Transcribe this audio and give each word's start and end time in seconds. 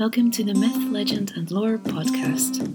Welcome 0.00 0.30
to 0.30 0.42
the 0.42 0.54
Myth, 0.54 0.90
Legend 0.90 1.34
and 1.36 1.50
Lore 1.50 1.76
podcast. 1.76 2.74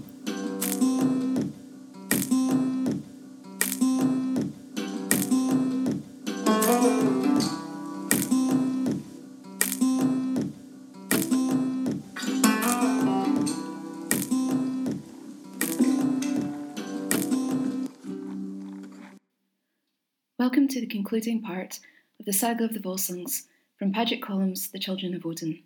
Welcome 20.38 20.68
to 20.68 20.80
the 20.80 20.86
concluding 20.86 21.42
part 21.42 21.80
of 22.20 22.26
the 22.26 22.32
Saga 22.32 22.62
of 22.62 22.72
the 22.72 22.78
Volsungs 22.78 23.46
from 23.76 23.92
Padraic 23.92 24.22
Colum's 24.22 24.68
The 24.70 24.78
Children 24.78 25.12
of 25.16 25.26
Odin. 25.26 25.64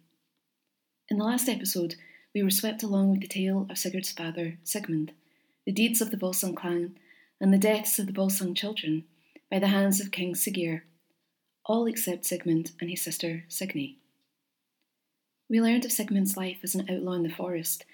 In 1.11 1.19
the 1.19 1.25
last 1.25 1.49
episode, 1.49 1.97
we 2.33 2.41
were 2.45 2.51
swept 2.51 2.85
along 2.85 3.11
with 3.11 3.21
the 3.21 3.27
tale 3.27 3.67
of 3.69 3.79
Sigurd's 3.79 4.13
father, 4.13 4.59
Sigmund, 4.63 5.11
the 5.67 5.73
deeds 5.73 6.01
of 6.01 6.13
the 6.13 6.17
Volsung 6.17 6.55
clan, 6.55 6.97
and 7.41 7.53
the 7.53 7.59
deaths 7.59 7.99
of 7.99 8.07
the 8.07 8.13
Volsung 8.13 8.55
children 8.55 9.03
by 9.51 9.59
the 9.59 9.67
hands 9.67 10.01
of 10.01 10.13
King 10.13 10.37
Siggeir, 10.37 10.83
all 11.67 11.87
except 11.87 12.27
Sigmund 12.27 12.71
and 12.81 12.89
his 12.89 13.03
sister 13.03 13.43
Signy. 13.49 13.99
We 15.49 15.61
learned 15.61 15.85
of 15.85 15.91
Sigmund's 15.91 16.37
life 16.37 16.59
as 16.63 16.77
an 16.77 16.89
outlaw 16.89 17.15
in 17.15 17.25
the 17.25 17.29
forest, 17.29 17.85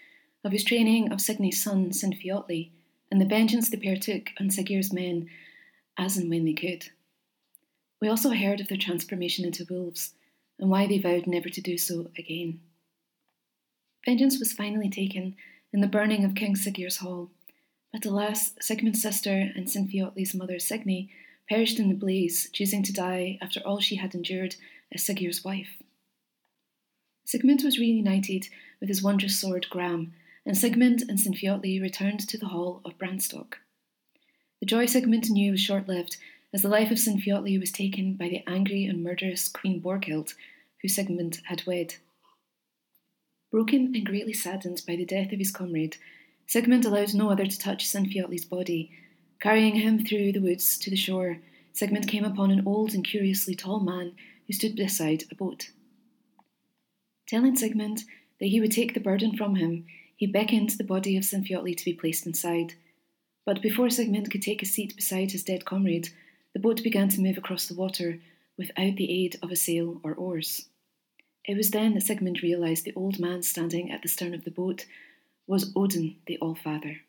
of 0.45 0.53
his 0.53 0.63
training 0.63 1.11
of 1.11 1.23
Signy's 1.23 1.63
son 1.63 1.93
Sinfiotli, 1.93 2.71
and 3.11 3.19
the 3.19 3.25
vengeance 3.25 3.71
the 3.71 3.79
pair 3.79 3.97
took 3.97 4.29
on 4.39 4.51
Siggeir's 4.51 4.93
men 4.93 5.31
as 5.97 6.19
and 6.19 6.29
when 6.29 6.45
they 6.45 6.53
could. 6.53 6.91
We 7.99 8.09
also 8.09 8.29
heard 8.33 8.61
of 8.61 8.69
their 8.69 8.77
transformation 8.77 9.47
into 9.47 9.65
wolves 9.71 10.13
and 10.59 10.69
why 10.69 10.87
they 10.87 10.99
vowed 10.99 11.27
never 11.27 11.49
to 11.49 11.63
do 11.63 11.79
so 11.79 12.11
again. 12.19 12.61
Vengeance 14.07 14.39
was 14.39 14.53
finally 14.53 14.89
taken 14.89 15.35
in 15.73 15.81
the 15.81 15.89
burning 15.89 16.25
of 16.25 16.37
King 16.37 16.55
Siggeir's 16.55 16.99
hall, 16.99 17.29
but 17.93 18.07
alas, 18.07 18.53
Sigmund's 18.61 19.03
sister 19.03 19.51
and 19.57 19.67
Sinfiotli's 19.67 20.33
mother 20.33 20.61
Signy 20.61 21.11
perished 21.49 21.81
in 21.81 21.89
the 21.89 21.95
blaze, 21.95 22.49
choosing 22.53 22.85
to 22.85 22.93
die 22.93 23.37
after 23.43 23.59
all 23.61 23.81
she 23.81 23.97
had 23.97 24.15
endured 24.15 24.55
as 24.95 25.03
Siggeir's 25.03 25.45
wife. 25.45 25.83
Sigmund 27.25 27.65
was 27.65 27.81
reunited 27.81 28.49
with 28.79 28.89
his 28.89 29.03
wondrous 29.03 29.41
sword 29.41 29.67
Gram, 29.71 30.15
and 30.47 30.57
Sigmund 30.57 31.03
and 31.09 31.19
Sinfiotli 31.19 31.83
returned 31.83 32.21
to 32.29 32.39
the 32.39 32.47
hall 32.47 32.83
of 32.85 32.97
Branstock. 32.99 33.55
The 34.61 34.67
joy 34.67 34.87
Sigmund 34.87 35.29
knew 35.29 35.51
was 35.51 35.61
short 35.61 35.89
lived, 35.89 36.17
as 36.55 36.63
the 36.63 36.69
life 36.69 36.93
of 36.93 36.99
Sinfiotli 36.99 37.59
was 37.59 37.73
taken 37.73 38.15
by 38.15 38.29
the 38.29 38.45
angry 38.47 38.85
and 38.85 39.03
murderous 39.03 39.49
Queen 39.49 39.83
Borghild, 39.83 40.35
who 40.81 40.87
Sigmund 40.87 41.41
had 41.47 41.67
wed. 41.67 41.97
Broken 43.51 43.95
and 43.95 44.05
greatly 44.05 44.33
saddened 44.33 44.83
by 44.87 44.97
the 44.97 45.05
death 45.05 45.33
of 45.33 45.39
his 45.39 45.51
comrade, 45.51 45.97
Sigmund 46.47 46.85
allowed 46.85 47.15
no 47.15 47.31
other 47.31 47.47
to 47.47 47.59
touch 47.59 47.87
Sinfiotli's 47.87 48.45
body. 48.45 48.91
Carrying 49.41 49.77
him 49.77 50.05
through 50.05 50.33
the 50.33 50.41
woods 50.41 50.79
to 50.79 50.91
the 50.91 50.97
shore, 50.97 51.39
Sigmund 51.73 52.09
came 52.09 52.25
upon 52.25 52.51
an 52.51 52.67
old 52.67 52.95
and 52.95 53.05
curiously 53.05 53.55
tall 53.55 53.81
man 53.81 54.13
who 54.47 54.53
stood 54.53 54.77
beside 54.77 55.25
a 55.31 55.35
boat. 55.35 55.71
Telling 57.27 57.57
Sigmund 57.57 58.05
that 58.41 58.47
he 58.47 58.61
would 58.61 58.73
take 58.73 58.95
the 58.95 59.01
burden 59.01 59.37
from 59.37 59.57
him, 59.57 59.87
he 60.17 60.27
beckoned 60.27 60.71
the 60.71 60.85
body 60.85 61.17
of 61.17 61.25
Sinfiotli 61.25 61.77
to 61.77 61.85
be 61.85 61.93
placed 61.93 62.27
inside. 62.27 62.75
But 63.45 63.63
before 63.63 63.91
Sigmund 63.91 64.31
could 64.31 64.43
take 64.43 64.63
a 64.63 64.67
seat 64.67 64.97
beside 64.97 65.33
his 65.33 65.45
dead 65.45 65.65
comrade, 65.65 66.09
the 66.53 66.61
boat 66.61 66.83
began 66.83 67.09
to 67.11 67.21
move 67.21 67.37
across 67.37 67.67
the 67.67 67.75
water 67.75 68.21
without 68.57 68.97
the 68.97 69.11
aid 69.11 69.39
of 69.43 69.51
a 69.51 69.57
sail 69.57 70.01
or 70.03 70.15
oars. 70.15 70.67
It 71.47 71.57
was 71.57 71.71
then 71.71 71.95
that 71.95 72.03
Sigmund 72.03 72.43
realised 72.43 72.85
the 72.85 72.95
old 72.95 73.21
man 73.21 73.43
standing 73.43 73.91
at 73.91 74.03
the 74.03 74.09
stern 74.09 74.35
of 74.35 74.45
the 74.45 74.51
boat 74.51 74.85
was 75.47 75.73
Odin 75.77 76.17
the 76.27 76.39
Allfather. 76.43 77.01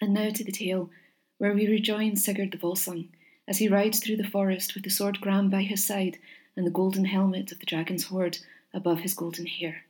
And 0.00 0.12
now 0.12 0.30
to 0.30 0.42
the 0.42 0.50
tale, 0.50 0.90
where 1.38 1.54
we 1.54 1.68
rejoin 1.68 2.16
Sigurd 2.16 2.50
the 2.50 2.58
Volsung 2.58 3.08
as 3.46 3.58
he 3.58 3.68
rides 3.68 4.00
through 4.00 4.16
the 4.16 4.24
forest 4.24 4.74
with 4.74 4.82
the 4.82 4.90
sword 4.90 5.20
Gram 5.20 5.48
by 5.48 5.62
his 5.62 5.86
side 5.86 6.18
and 6.56 6.66
the 6.66 6.72
golden 6.72 7.04
helmet 7.04 7.52
of 7.52 7.60
the 7.60 7.66
dragon's 7.66 8.04
hoard 8.04 8.38
above 8.72 9.00
his 9.00 9.14
golden 9.14 9.46
hair. 9.46 9.84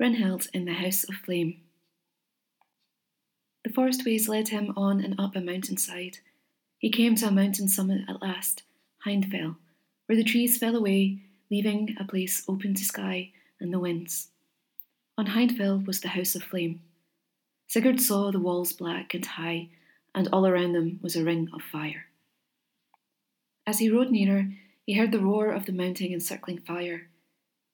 Brynhild 0.00 0.48
in 0.54 0.64
the 0.64 0.72
House 0.72 1.04
of 1.04 1.16
Flame. 1.16 1.60
The 3.62 3.72
forest 3.72 4.04
ways 4.06 4.28
led 4.28 4.48
him 4.48 4.72
on 4.76 5.04
and 5.04 5.14
up 5.18 5.36
a 5.36 5.40
mountainside. 5.40 6.18
He 6.78 6.90
came 6.90 7.14
to 7.16 7.28
a 7.28 7.30
mountain 7.30 7.68
summit 7.68 8.02
at 8.08 8.22
last, 8.22 8.62
Hindfell, 9.06 9.56
where 10.06 10.16
the 10.16 10.24
trees 10.24 10.58
fell 10.58 10.76
away, 10.76 11.18
leaving 11.50 11.96
a 11.98 12.04
place 12.04 12.44
open 12.48 12.74
to 12.74 12.84
sky 12.84 13.30
and 13.60 13.72
the 13.72 13.78
winds. 13.78 14.28
On 15.18 15.26
Hindfell 15.26 15.86
was 15.86 16.00
the 16.00 16.08
House 16.08 16.34
of 16.34 16.42
Flame. 16.42 16.80
Sigurd 17.68 18.00
saw 18.00 18.30
the 18.30 18.40
walls 18.40 18.72
black 18.72 19.14
and 19.14 19.24
high, 19.24 19.68
and 20.14 20.28
all 20.32 20.46
around 20.46 20.72
them 20.72 21.00
was 21.02 21.16
a 21.16 21.24
ring 21.24 21.48
of 21.54 21.62
fire. 21.62 22.06
As 23.66 23.78
he 23.78 23.90
rode 23.90 24.10
nearer, 24.10 24.48
he 24.84 24.94
heard 24.94 25.12
the 25.12 25.20
roar 25.20 25.52
of 25.52 25.66
the 25.66 25.72
mounting 25.72 26.12
and 26.12 26.22
circling 26.22 26.58
fire. 26.58 27.08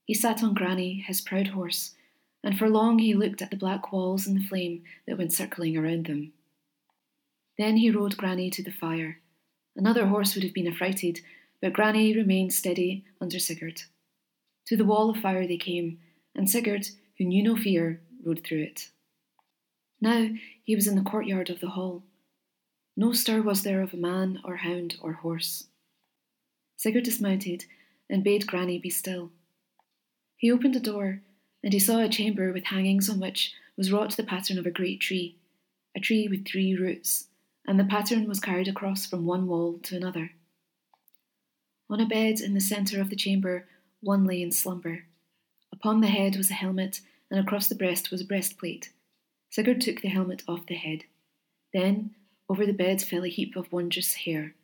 He 0.05 0.15
sat 0.15 0.43
on 0.43 0.55
Grani, 0.55 1.01
his 1.07 1.21
proud 1.21 1.49
horse, 1.49 1.95
and 2.45 2.59
for 2.59 2.69
long 2.69 2.99
he 2.99 3.15
looked 3.15 3.43
at 3.43 3.51
the 3.51 3.57
black 3.57 3.93
walls 3.93 4.27
and 4.27 4.37
the 4.37 4.47
flame 4.47 4.85
that 5.07 5.19
went 5.19 5.33
circling 5.33 5.77
around 5.77 6.07
them. 6.07 6.33
Then 7.57 7.77
he 7.77 7.91
rode 7.91 8.17
Grani 8.17 8.51
to 8.51 8.63
the 8.63 8.71
fire. 8.71 9.19
Another 9.75 10.07
horse 10.07 10.35
would 10.35 10.45
have 10.45 10.55
been 10.55 10.69
affrighted, 10.69 11.21
but 11.61 11.73
Grani 11.73 12.15
remained 12.15 12.53
steady 12.53 13.05
under 13.21 13.39
Sigurd. 13.39 13.83
To 14.67 14.77
the 14.77 14.85
wall 14.85 15.11
of 15.11 15.17
fire 15.17 15.47
they 15.47 15.57
came, 15.57 15.99
and 16.35 16.49
Sigurd, 16.49 16.89
who 17.19 17.25
knew 17.25 17.43
no 17.43 17.57
fear, 17.57 18.01
rode 18.25 18.45
through 18.45 18.63
it. 18.63 18.91
Now 20.01 20.29
he 20.65 20.75
was 20.75 20.87
in 20.87 20.95
the 20.95 21.03
courtyard 21.03 21.51
of 21.51 21.61
the 21.61 21.71
hall. 21.71 22.05
No 22.97 23.13
stir 23.13 23.43
was 23.43 23.63
there 23.63 23.83
of 23.83 23.95
a 23.95 23.97
man 23.97 24.41
or 24.45 24.57
hound 24.57 24.97
or 25.01 25.15
horse. 25.15 25.67
Sigurd 26.77 27.05
dismounted 27.05 27.65
and 28.09 28.25
bade 28.25 28.47
Grani 28.47 28.79
be 28.79 28.91
still. 28.91 29.31
He 30.37 30.53
opened 30.53 30.77
a 30.77 30.81
door, 30.81 31.23
and 31.63 31.73
he 31.73 31.79
saw 31.81 31.99
a 31.99 32.09
chamber 32.09 32.53
with 32.53 32.67
hangings 32.67 33.11
on 33.11 33.19
which 33.19 33.53
was 33.77 33.91
wrought 33.91 34.17
the 34.17 34.23
pattern 34.23 34.59
of 34.59 34.67
a 34.67 34.71
great 34.71 35.01
tree, 35.01 35.37
a 35.97 36.01
tree 36.01 36.29
with 36.29 36.47
three 36.47 36.77
roots, 36.77 37.27
and 37.67 37.79
the 37.79 37.85
pattern 37.85 38.29
was 38.29 38.41
carried 38.41 38.69
across 38.69 39.07
from 39.07 39.27
one 39.27 39.47
wall 39.47 39.79
to 39.83 39.97
another. 39.97 40.31
On 41.91 42.01
a 42.01 42.07
bed 42.07 42.41
in 42.41 42.55
the 42.55 42.61
centre 42.61 43.01
of 43.01 43.09
the 43.09 43.17
chamber, 43.17 43.67
one 44.01 44.25
lay 44.25 44.43
in 44.43 44.53
slumber. 44.53 45.05
Upon 45.73 46.01
the 46.01 46.09
head 46.09 46.37
was 46.37 46.51
a 46.51 46.55
helmet, 46.55 47.01
and 47.31 47.41
across 47.41 47.69
the 47.69 47.75
breast 47.75 48.11
was 48.11 48.21
a 48.21 48.27
breastplate. 48.27 48.91
Sigurd 49.51 49.81
took 49.81 50.03
the 50.03 50.09
helmet 50.09 50.43
off 50.47 50.67
the 50.67 50.75
head. 50.75 51.05
Then, 51.73 52.15
over 52.49 52.67
the 52.67 52.73
bed 52.73 53.01
fell 53.01 53.25
a 53.25 53.29
heap 53.29 53.57
of 53.57 53.73
wondrous 53.73 54.15
hair, 54.15 54.55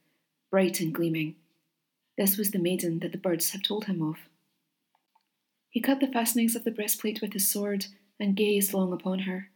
bright 0.50 0.80
and 0.80 0.92
gleaming. 0.92 1.36
This 2.16 2.36
was 2.36 2.50
the 2.50 2.58
maiden 2.58 3.00
that 3.00 3.12
the 3.12 3.18
birds 3.18 3.50
had 3.50 3.64
told 3.64 3.86
him 3.86 4.02
of. 4.02 4.16
He 5.70 5.80
cut 5.80 6.00
the 6.00 6.06
fastenings 6.06 6.54
of 6.54 6.64
the 6.64 6.70
breastplate 6.70 7.20
with 7.20 7.32
his 7.32 7.48
sword 7.48 7.86
and 8.20 8.36
gazed 8.36 8.72
long 8.72 8.92
upon 8.92 9.20
her. 9.20 9.50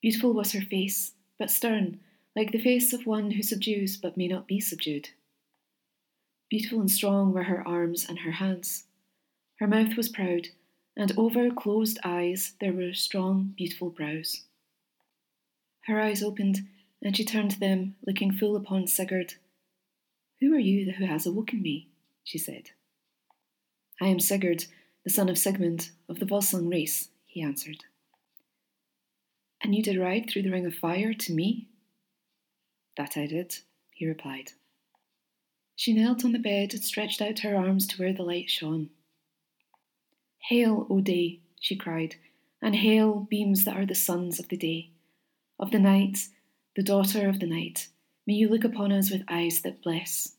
Beautiful 0.00 0.32
was 0.32 0.52
her 0.52 0.62
face, 0.62 1.12
but 1.38 1.50
stern, 1.50 2.00
like 2.34 2.52
the 2.52 2.62
face 2.62 2.92
of 2.92 3.06
one 3.06 3.32
who 3.32 3.42
subdues 3.42 3.96
but 3.96 4.16
may 4.16 4.28
not 4.28 4.46
be 4.46 4.60
subdued. 4.60 5.10
Beautiful 6.50 6.80
and 6.80 6.90
strong 6.90 7.32
were 7.32 7.44
her 7.44 7.66
arms 7.66 8.04
and 8.08 8.18
her 8.18 8.32
hands. 8.32 8.84
Her 9.60 9.68
mouth 9.68 9.96
was 9.96 10.08
proud, 10.08 10.48
and 10.96 11.12
over 11.16 11.48
closed 11.50 12.00
eyes 12.02 12.54
there 12.60 12.72
were 12.72 12.92
strong, 12.92 13.54
beautiful 13.56 13.88
brows. 13.88 14.42
Her 15.82 16.00
eyes 16.00 16.24
opened, 16.24 16.66
and 17.00 17.16
she 17.16 17.24
turned 17.24 17.52
to 17.52 17.60
them, 17.60 17.94
looking 18.04 18.32
full 18.32 18.56
upon 18.56 18.88
Sigurd. 18.88 19.34
Who 20.40 20.52
are 20.52 20.58
you 20.58 20.92
who 20.92 21.06
has 21.06 21.24
awoken 21.24 21.62
me? 21.62 21.88
she 22.24 22.38
said. 22.38 22.70
I 24.00 24.08
am 24.08 24.18
Sigurd, 24.18 24.66
the 25.04 25.10
son 25.10 25.28
of 25.28 25.38
Sigmund, 25.38 25.90
of 26.08 26.18
the 26.18 26.26
Volsung 26.26 26.68
race, 26.68 27.10
he 27.26 27.42
answered. 27.42 27.84
And 29.62 29.74
you 29.74 29.82
did 29.82 29.98
ride 29.98 30.28
through 30.28 30.42
the 30.42 30.50
ring 30.50 30.66
of 30.66 30.74
fire 30.74 31.14
to 31.14 31.32
me? 31.32 31.68
That 32.96 33.16
I 33.16 33.26
did, 33.26 33.58
he 33.92 34.06
replied. 34.06 34.52
She 35.80 35.94
knelt 35.94 36.26
on 36.26 36.32
the 36.32 36.38
bed 36.38 36.74
and 36.74 36.84
stretched 36.84 37.22
out 37.22 37.38
her 37.38 37.56
arms 37.56 37.86
to 37.86 37.96
where 37.96 38.12
the 38.12 38.22
light 38.22 38.50
shone. 38.50 38.90
Hail, 40.50 40.86
O 40.90 41.00
day, 41.00 41.40
she 41.58 41.74
cried, 41.74 42.16
and 42.60 42.76
hail, 42.76 43.26
beams 43.30 43.64
that 43.64 43.78
are 43.78 43.86
the 43.86 43.94
sons 43.94 44.38
of 44.38 44.48
the 44.50 44.58
day. 44.58 44.90
Of 45.58 45.70
the 45.70 45.78
night, 45.78 46.28
the 46.76 46.82
daughter 46.82 47.30
of 47.30 47.40
the 47.40 47.46
night, 47.46 47.88
may 48.26 48.34
you 48.34 48.46
look 48.46 48.62
upon 48.62 48.92
us 48.92 49.10
with 49.10 49.22
eyes 49.26 49.62
that 49.62 49.80
bless. 49.80 50.34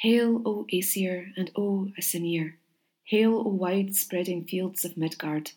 Hail, 0.00 0.42
O 0.44 0.66
Aesir, 0.70 1.32
and 1.34 1.50
O 1.56 1.90
Asyniur. 1.98 2.56
Hail, 3.04 3.38
O 3.38 3.48
wide 3.48 3.96
spreading 3.96 4.44
fields 4.44 4.84
of 4.84 4.98
Midgard. 4.98 5.52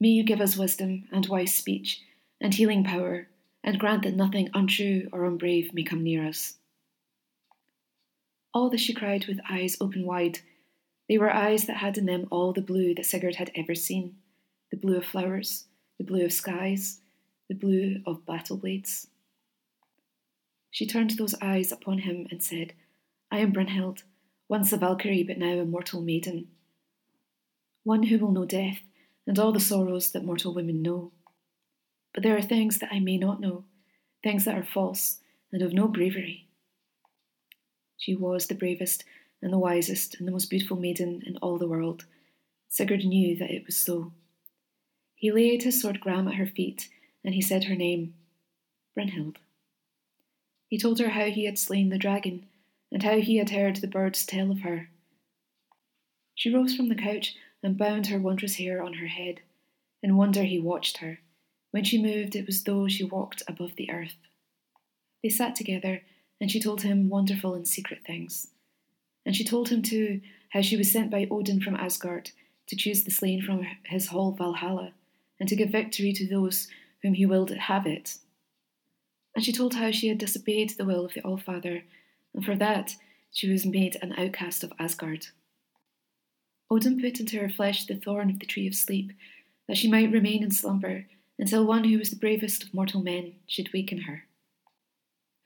May 0.00 0.08
you 0.08 0.24
give 0.24 0.40
us 0.40 0.56
wisdom 0.56 1.04
and 1.12 1.24
wise 1.26 1.54
speech 1.54 2.00
and 2.40 2.52
healing 2.52 2.82
power, 2.82 3.28
and 3.62 3.78
grant 3.78 4.02
that 4.02 4.16
nothing 4.16 4.50
untrue 4.54 5.08
or 5.12 5.20
unbrave 5.20 5.72
may 5.72 5.84
come 5.84 6.02
near 6.02 6.26
us. 6.26 6.56
All 8.54 8.68
this 8.68 8.80
she 8.80 8.92
cried 8.92 9.26
with 9.26 9.40
eyes 9.48 9.76
open 9.80 10.04
wide, 10.04 10.40
They 11.08 11.18
were 11.18 11.32
eyes 11.32 11.66
that 11.66 11.78
had 11.78 11.96
in 11.96 12.06
them 12.06 12.26
all 12.30 12.52
the 12.52 12.60
blue 12.60 12.94
that 12.94 13.06
Sigurd 13.06 13.36
had 13.36 13.50
ever 13.54 13.74
seen 13.74 14.16
the 14.70 14.76
blue 14.78 14.96
of 14.96 15.04
flowers, 15.04 15.66
the 15.98 16.04
blue 16.04 16.24
of 16.24 16.32
skies, 16.32 17.00
the 17.48 17.54
blue 17.54 18.00
of 18.06 18.24
battle 18.24 18.56
blades. 18.56 19.08
She 20.70 20.86
turned 20.86 21.10
those 21.10 21.34
eyes 21.42 21.70
upon 21.70 21.98
him 21.98 22.26
and 22.30 22.42
said, 22.42 22.72
I 23.30 23.38
am 23.40 23.52
Brynhild, 23.52 24.04
once 24.48 24.72
a 24.72 24.78
Valkyrie, 24.78 25.24
but 25.24 25.36
now 25.36 25.58
a 25.58 25.66
mortal 25.66 26.00
maiden. 26.00 26.48
One 27.84 28.04
who 28.04 28.18
will 28.18 28.32
know 28.32 28.46
death 28.46 28.78
and 29.26 29.38
all 29.38 29.52
the 29.52 29.60
sorrows 29.60 30.10
that 30.12 30.24
mortal 30.24 30.54
women 30.54 30.80
know. 30.80 31.12
But 32.14 32.22
there 32.22 32.36
are 32.36 32.42
things 32.42 32.78
that 32.78 32.92
I 32.92 32.98
may 32.98 33.18
not 33.18 33.40
know, 33.40 33.64
things 34.22 34.46
that 34.46 34.56
are 34.56 34.64
false 34.64 35.18
and 35.52 35.60
of 35.60 35.74
no 35.74 35.88
bravery. 35.88 36.48
She 38.02 38.16
was 38.16 38.48
the 38.48 38.56
bravest 38.56 39.04
and 39.40 39.52
the 39.52 39.60
wisest 39.60 40.16
and 40.18 40.26
the 40.26 40.32
most 40.32 40.50
beautiful 40.50 40.76
maiden 40.76 41.22
in 41.24 41.36
all 41.36 41.56
the 41.56 41.68
world. 41.68 42.04
Sigurd 42.66 43.04
knew 43.04 43.36
that 43.36 43.52
it 43.52 43.64
was 43.64 43.76
so. 43.76 44.10
He 45.14 45.30
laid 45.30 45.62
his 45.62 45.80
sword 45.80 46.00
Gram 46.00 46.26
at 46.26 46.34
her 46.34 46.46
feet, 46.48 46.88
and 47.24 47.32
he 47.32 47.40
said 47.40 47.64
her 47.64 47.76
name, 47.76 48.14
Brynhild. 48.96 49.36
He 50.66 50.78
told 50.78 50.98
her 50.98 51.10
how 51.10 51.26
he 51.26 51.44
had 51.44 51.60
slain 51.60 51.90
the 51.90 51.96
dragon, 51.96 52.46
and 52.90 53.04
how 53.04 53.20
he 53.20 53.36
had 53.36 53.50
heard 53.50 53.76
the 53.76 53.86
birds 53.86 54.26
tell 54.26 54.50
of 54.50 54.62
her. 54.62 54.88
She 56.34 56.52
rose 56.52 56.74
from 56.74 56.88
the 56.88 56.96
couch 56.96 57.36
and 57.62 57.78
bound 57.78 58.08
her 58.08 58.18
wondrous 58.18 58.56
hair 58.56 58.82
on 58.82 58.94
her 58.94 59.06
head. 59.06 59.42
In 60.02 60.16
wonder 60.16 60.42
he 60.42 60.58
watched 60.58 60.96
her. 60.96 61.20
When 61.70 61.84
she 61.84 62.02
moved, 62.02 62.34
it 62.34 62.46
was 62.46 62.64
though 62.64 62.88
she 62.88 63.04
walked 63.04 63.44
above 63.46 63.76
the 63.76 63.92
earth. 63.92 64.16
They 65.22 65.28
sat 65.28 65.54
together, 65.54 66.02
and 66.42 66.50
she 66.50 66.58
told 66.58 66.82
him 66.82 67.08
wonderful 67.08 67.54
and 67.54 67.68
secret 67.68 68.00
things. 68.04 68.48
And 69.24 69.36
she 69.36 69.44
told 69.44 69.68
him, 69.68 69.80
too, 69.80 70.20
how 70.50 70.60
she 70.60 70.76
was 70.76 70.90
sent 70.90 71.08
by 71.08 71.28
Odin 71.30 71.60
from 71.60 71.76
Asgard 71.76 72.32
to 72.66 72.74
choose 72.74 73.04
the 73.04 73.12
slain 73.12 73.40
from 73.40 73.64
his 73.86 74.08
hall 74.08 74.32
Valhalla, 74.32 74.92
and 75.38 75.48
to 75.48 75.54
give 75.54 75.70
victory 75.70 76.12
to 76.12 76.26
those 76.26 76.66
whom 77.00 77.14
he 77.14 77.26
willed 77.26 77.52
have 77.52 77.86
it. 77.86 78.18
And 79.36 79.44
she 79.44 79.52
told 79.52 79.76
how 79.76 79.92
she 79.92 80.08
had 80.08 80.18
disobeyed 80.18 80.70
the 80.70 80.84
will 80.84 81.04
of 81.04 81.14
the 81.14 81.20
Allfather, 81.22 81.84
and 82.34 82.44
for 82.44 82.56
that 82.56 82.96
she 83.30 83.48
was 83.48 83.64
made 83.64 83.96
an 84.02 84.12
outcast 84.18 84.64
of 84.64 84.72
Asgard. 84.80 85.28
Odin 86.68 87.00
put 87.00 87.20
into 87.20 87.38
her 87.38 87.50
flesh 87.50 87.86
the 87.86 87.94
thorn 87.94 88.30
of 88.30 88.40
the 88.40 88.46
tree 88.46 88.66
of 88.66 88.74
sleep, 88.74 89.12
that 89.68 89.76
she 89.76 89.88
might 89.88 90.10
remain 90.10 90.42
in 90.42 90.50
slumber 90.50 91.06
until 91.38 91.64
one 91.64 91.84
who 91.84 91.98
was 91.98 92.10
the 92.10 92.16
bravest 92.16 92.64
of 92.64 92.74
mortal 92.74 93.00
men 93.00 93.34
should 93.46 93.72
waken 93.72 93.98
her. 94.02 94.24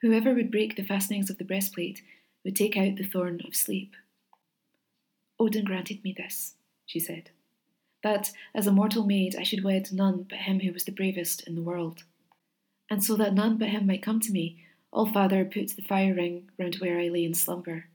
Whoever 0.06 0.34
would 0.34 0.52
break 0.52 0.76
the 0.76 0.84
fastenings 0.84 1.30
of 1.30 1.38
the 1.38 1.44
breastplate 1.44 2.00
would 2.44 2.54
take 2.54 2.76
out 2.76 2.94
the 2.94 3.02
thorn 3.02 3.40
of 3.44 3.56
sleep. 3.56 3.96
Odin 5.36 5.64
granted 5.64 6.04
me 6.04 6.14
this, 6.16 6.54
she 6.86 7.00
said 7.00 7.30
that, 8.04 8.30
as 8.54 8.68
a 8.68 8.72
mortal 8.72 9.04
maid, 9.04 9.34
I 9.34 9.42
should 9.42 9.64
wed 9.64 9.88
none 9.90 10.24
but 10.30 10.38
him 10.38 10.60
who 10.60 10.72
was 10.72 10.84
the 10.84 10.92
bravest 10.92 11.42
in 11.48 11.56
the 11.56 11.62
world. 11.62 12.04
And 12.88 13.02
so 13.02 13.16
that 13.16 13.34
none 13.34 13.58
but 13.58 13.70
him 13.70 13.88
might 13.88 14.00
come 14.00 14.20
to 14.20 14.30
me, 14.30 14.64
Allfather 14.92 15.44
put 15.44 15.70
the 15.70 15.82
fire 15.82 16.14
ring 16.14 16.50
round 16.56 16.76
where 16.76 17.00
I 17.00 17.08
lay 17.08 17.24
in 17.24 17.34
slumber. 17.34 17.86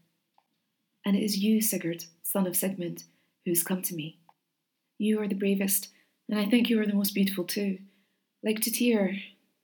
And 1.06 1.16
it 1.16 1.24
is 1.24 1.38
you, 1.38 1.62
Sigurd, 1.62 2.04
son 2.24 2.46
of 2.46 2.58
Sigmund, 2.58 3.06
who 3.46 3.52
has 3.52 3.64
come 3.64 3.82
to 3.84 3.96
me. 3.96 4.18
You 4.98 5.22
are 5.22 5.30
the 5.30 5.36
bravest, 5.36 5.88
and 6.28 6.38
I 6.38 6.46
think 6.46 6.70
you 6.70 6.78
are 6.82 6.86
the 6.86 6.94
most 6.94 7.16
beautiful 7.16 7.46
too, 7.46 7.78
like 8.44 8.60
to 8.64 8.70
Tyr, 8.70 9.16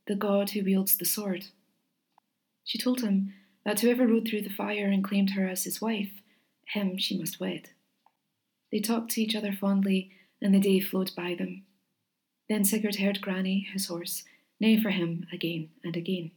the 0.06 0.16
god 0.16 0.52
who 0.52 0.64
wields 0.64 0.96
the 0.96 1.04
sword. 1.04 1.48
She 2.68 2.78
told 2.78 3.00
him 3.00 3.34
that 3.64 3.80
whoever 3.80 4.06
rode 4.06 4.28
through 4.28 4.42
the 4.42 4.50
fire 4.50 4.92
and 4.92 5.02
claimed 5.02 5.32
her 5.32 5.48
as 5.48 5.64
his 5.64 5.82
wife, 5.82 6.12
him 6.74 6.98
she 6.98 7.18
must 7.18 7.40
wed. 7.40 7.70
They 8.72 8.80
talked 8.80 9.12
to 9.12 9.22
each 9.22 9.36
other 9.36 9.54
fondly 9.54 10.12
and 10.42 10.54
the 10.54 10.60
day 10.60 10.82
flowed 10.82 11.12
by 11.16 11.34
them. 11.34 11.64
Then 12.50 12.66
Sigurd 12.66 12.98
heard 12.98 13.22
Grani, 13.22 13.70
his 13.72 13.88
horse, 13.88 14.26
neigh 14.60 14.82
for 14.82 14.90
him 14.90 15.26
again 15.32 15.70
and 15.82 15.96
again. 15.96 16.32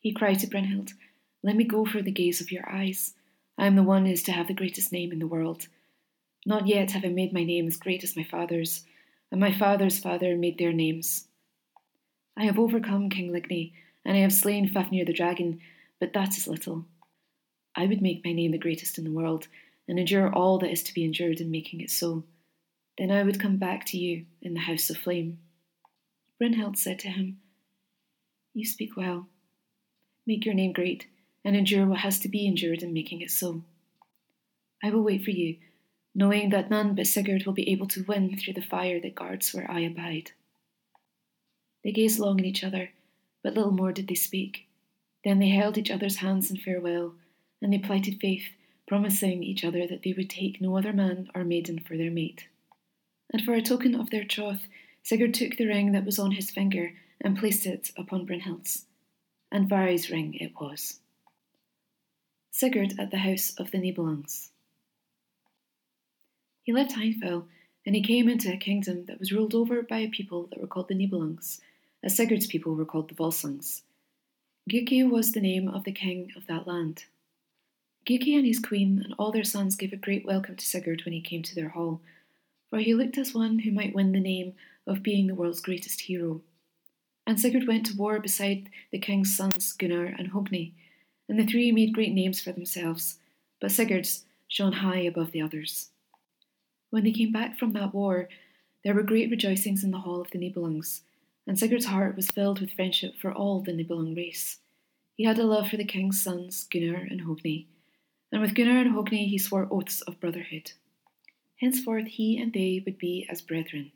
He 0.00 0.14
cried 0.14 0.38
to 0.40 0.46
Brynhild, 0.46 0.94
Let 1.42 1.56
me 1.56 1.64
go 1.64 1.84
for 1.84 2.00
the 2.00 2.10
gaze 2.10 2.40
of 2.40 2.50
your 2.50 2.68
eyes. 2.70 3.12
I 3.58 3.66
am 3.66 3.76
the 3.76 3.82
one 3.82 4.06
who 4.06 4.12
is 4.12 4.22
to 4.24 4.32
have 4.32 4.48
the 4.48 4.54
greatest 4.54 4.92
name 4.92 5.12
in 5.12 5.18
the 5.18 5.26
world. 5.26 5.68
Not 6.46 6.66
yet 6.66 6.92
have 6.92 7.04
I 7.04 7.08
made 7.08 7.34
my 7.34 7.44
name 7.44 7.68
as 7.68 7.76
great 7.76 8.02
as 8.02 8.16
my 8.16 8.24
father's, 8.24 8.84
and 9.30 9.38
my 9.38 9.52
father's 9.52 9.98
father 9.98 10.36
made 10.36 10.56
their 10.56 10.72
names. 10.72 11.28
I 12.34 12.44
have 12.44 12.58
overcome 12.58 13.10
King 13.10 13.30
Lygni, 13.30 13.72
and 14.04 14.16
I 14.16 14.20
have 14.20 14.32
slain 14.32 14.68
Fafnir 14.68 15.04
the 15.04 15.12
dragon, 15.12 15.60
but 16.00 16.12
that 16.12 16.36
is 16.36 16.48
little. 16.48 16.86
I 17.74 17.86
would 17.86 18.02
make 18.02 18.24
my 18.24 18.32
name 18.32 18.52
the 18.52 18.58
greatest 18.58 18.98
in 18.98 19.04
the 19.04 19.12
world, 19.12 19.48
and 19.88 19.98
endure 19.98 20.32
all 20.32 20.58
that 20.58 20.70
is 20.70 20.82
to 20.84 20.94
be 20.94 21.04
endured 21.04 21.40
in 21.40 21.50
making 21.50 21.80
it 21.80 21.90
so. 21.90 22.24
Then 22.98 23.10
I 23.10 23.22
would 23.22 23.40
come 23.40 23.56
back 23.56 23.86
to 23.86 23.98
you 23.98 24.26
in 24.40 24.54
the 24.54 24.60
house 24.60 24.90
of 24.90 24.98
flame. 24.98 25.38
Brynhild 26.40 26.76
said 26.76 26.98
to 27.00 27.08
him, 27.08 27.40
You 28.54 28.66
speak 28.66 28.96
well. 28.96 29.28
Make 30.26 30.44
your 30.44 30.54
name 30.54 30.72
great, 30.72 31.06
and 31.44 31.56
endure 31.56 31.86
what 31.86 32.00
has 32.00 32.18
to 32.20 32.28
be 32.28 32.46
endured 32.46 32.82
in 32.82 32.92
making 32.92 33.22
it 33.22 33.30
so. 33.30 33.62
I 34.82 34.90
will 34.90 35.02
wait 35.02 35.24
for 35.24 35.30
you, 35.30 35.56
knowing 36.14 36.50
that 36.50 36.70
none 36.70 36.94
but 36.94 37.06
Sigurd 37.06 37.46
will 37.46 37.52
be 37.52 37.70
able 37.70 37.86
to 37.88 38.04
win 38.04 38.36
through 38.36 38.54
the 38.54 38.62
fire 38.62 39.00
that 39.00 39.14
guards 39.14 39.54
where 39.54 39.70
I 39.70 39.80
abide. 39.80 40.32
They 41.82 41.92
gazed 41.92 42.18
long 42.18 42.38
at 42.40 42.46
each 42.46 42.62
other, 42.62 42.90
but 43.42 43.54
little 43.54 43.72
more 43.72 43.92
did 43.92 44.08
they 44.08 44.14
speak. 44.14 44.66
Then 45.24 45.38
they 45.38 45.48
held 45.48 45.78
each 45.78 45.90
other's 45.90 46.16
hands 46.16 46.50
in 46.50 46.56
farewell, 46.56 47.14
and 47.60 47.72
they 47.72 47.78
plighted 47.78 48.20
faith, 48.20 48.44
promising 48.86 49.42
each 49.42 49.64
other 49.64 49.86
that 49.86 50.02
they 50.02 50.12
would 50.12 50.30
take 50.30 50.60
no 50.60 50.76
other 50.76 50.92
man 50.92 51.28
or 51.34 51.44
maiden 51.44 51.78
for 51.78 51.96
their 51.96 52.10
mate 52.10 52.48
and 53.32 53.42
for 53.42 53.54
a 53.54 53.62
token 53.62 53.94
of 53.94 54.10
their 54.10 54.24
troth, 54.24 54.68
Sigurd 55.02 55.34
took 55.34 55.56
the 55.56 55.66
ring 55.66 55.92
that 55.92 56.04
was 56.04 56.18
on 56.18 56.32
his 56.32 56.50
finger 56.50 56.92
and 57.20 57.38
placed 57.38 57.66
it 57.66 57.90
upon 57.96 58.26
Brynhild's, 58.26 58.84
Andvari's 59.52 60.10
ring 60.10 60.34
it 60.34 60.52
was. 60.60 61.00
Sigurd 62.50 62.94
at 62.98 63.10
the 63.10 63.18
house 63.18 63.54
of 63.56 63.70
the 63.70 63.78
Nibelungs. 63.78 64.50
He 66.62 66.72
left 66.72 66.92
Hindfell, 66.92 67.46
and 67.84 67.96
he 67.96 68.02
came 68.02 68.28
into 68.28 68.52
a 68.52 68.56
kingdom 68.56 69.06
that 69.06 69.18
was 69.18 69.32
ruled 69.32 69.54
over 69.54 69.82
by 69.82 69.98
a 69.98 70.08
people 70.08 70.46
that 70.48 70.60
were 70.60 70.68
called 70.68 70.88
the 70.88 70.94
Nibelungs, 70.94 71.60
as 72.02 72.16
Sigurd's 72.16 72.46
people 72.46 72.74
were 72.74 72.84
called 72.84 73.08
the 73.08 73.14
Volsungs. 73.14 73.82
Giuki 74.70 75.08
was 75.08 75.32
the 75.32 75.40
name 75.40 75.68
of 75.68 75.84
the 75.84 75.92
king 75.92 76.30
of 76.36 76.46
that 76.46 76.66
land. 76.66 77.04
Giuki 78.08 78.36
and 78.36 78.46
his 78.46 78.58
queen 78.58 79.00
and 79.04 79.14
all 79.18 79.30
their 79.30 79.44
sons 79.44 79.76
gave 79.76 79.92
a 79.92 79.96
great 79.96 80.24
welcome 80.24 80.56
to 80.56 80.64
Sigurd 80.64 81.02
when 81.04 81.12
he 81.12 81.20
came 81.20 81.42
to 81.42 81.54
their 81.54 81.70
hall, 81.70 82.00
for 82.70 82.78
he 82.78 82.94
looked 82.94 83.18
as 83.18 83.34
one 83.34 83.60
who 83.60 83.70
might 83.70 83.94
win 83.94 84.12
the 84.12 84.20
name 84.20 84.54
of 84.86 85.02
being 85.02 85.26
the 85.26 85.34
world's 85.34 85.60
greatest 85.60 86.02
hero. 86.02 86.40
And 87.26 87.38
Sigurd 87.38 87.68
went 87.68 87.86
to 87.86 87.96
war 87.96 88.18
beside 88.18 88.68
the 88.90 88.98
king's 88.98 89.36
sons 89.36 89.72
Gunnar 89.72 90.06
and 90.06 90.32
Hogni, 90.32 90.72
and 91.28 91.38
the 91.38 91.46
three 91.46 91.70
made 91.70 91.94
great 91.94 92.12
names 92.12 92.40
for 92.40 92.50
themselves, 92.50 93.18
but 93.60 93.70
Sigurd's 93.70 94.24
shone 94.48 94.72
high 94.72 95.00
above 95.00 95.30
the 95.30 95.40
others. 95.40 95.90
When 96.90 97.04
they 97.04 97.12
came 97.12 97.32
back 97.32 97.56
from 97.56 97.72
that 97.72 97.94
war, 97.94 98.28
there 98.84 98.94
were 98.94 99.02
great 99.02 99.30
rejoicings 99.30 99.84
in 99.84 99.92
the 99.92 99.98
hall 99.98 100.20
of 100.20 100.30
the 100.30 100.38
Nibelungs, 100.38 101.02
and 101.46 101.58
Sigurd's 101.58 101.86
heart 101.86 102.16
was 102.16 102.30
filled 102.30 102.60
with 102.60 102.72
friendship 102.72 103.16
for 103.16 103.32
all 103.32 103.60
the 103.60 103.72
Nibelung 103.72 104.16
race. 104.16 104.58
He 105.16 105.24
had 105.24 105.38
a 105.38 105.44
love 105.44 105.68
for 105.68 105.76
the 105.76 105.84
king's 105.84 106.22
sons, 106.22 106.66
Gunnar 106.70 107.06
and 107.10 107.22
Hogni, 107.22 107.66
and 108.30 108.40
with 108.40 108.54
Gunnar 108.54 108.80
and 108.80 108.94
Hogni 108.94 109.28
he 109.28 109.38
swore 109.38 109.68
oaths 109.70 110.00
of 110.02 110.20
brotherhood. 110.20 110.72
Henceforth 111.60 112.06
he 112.06 112.38
and 112.40 112.52
they 112.52 112.82
would 112.84 112.98
be 112.98 113.26
as 113.30 113.40
brethren. 113.40 113.92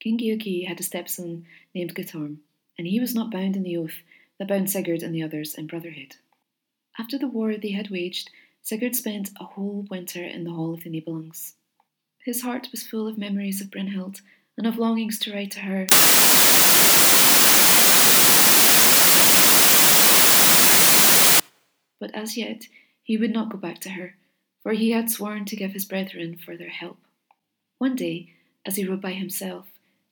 King 0.00 0.18
Giuki 0.18 0.66
had 0.66 0.80
a 0.80 0.82
stepson 0.82 1.46
named 1.74 1.94
Guttorm, 1.94 2.38
and 2.76 2.86
he 2.86 3.00
was 3.00 3.14
not 3.14 3.30
bound 3.30 3.56
in 3.56 3.62
the 3.62 3.76
oath 3.76 4.02
that 4.38 4.48
bound 4.48 4.70
Sigurd 4.70 5.02
and 5.02 5.14
the 5.14 5.22
others 5.22 5.54
in 5.54 5.66
brotherhood. 5.66 6.16
After 6.98 7.16
the 7.18 7.28
war 7.28 7.56
they 7.56 7.70
had 7.70 7.90
waged, 7.90 8.30
Sigurd 8.62 8.94
spent 8.94 9.30
a 9.40 9.44
whole 9.44 9.86
winter 9.90 10.22
in 10.22 10.44
the 10.44 10.50
hall 10.50 10.74
of 10.74 10.82
the 10.84 10.90
Nibelungs. 10.90 11.54
His 12.24 12.42
heart 12.42 12.68
was 12.70 12.86
full 12.86 13.08
of 13.08 13.18
memories 13.18 13.60
of 13.60 13.70
Brynhild 13.70 14.20
and 14.62 14.72
of 14.72 14.78
longings 14.78 15.18
to 15.18 15.32
write 15.32 15.50
to 15.50 15.58
her. 15.58 15.88
But 21.98 22.14
as 22.14 22.36
yet 22.36 22.68
he 23.02 23.16
would 23.16 23.32
not 23.32 23.50
go 23.50 23.58
back 23.58 23.80
to 23.80 23.90
her, 23.90 24.14
for 24.62 24.72
he 24.72 24.92
had 24.92 25.10
sworn 25.10 25.46
to 25.46 25.56
give 25.56 25.72
his 25.72 25.84
brethren 25.84 26.36
further 26.36 26.68
help. 26.68 26.98
One 27.78 27.96
day, 27.96 28.34
as 28.64 28.76
he 28.76 28.86
rode 28.86 29.00
by 29.00 29.14
himself, 29.14 29.66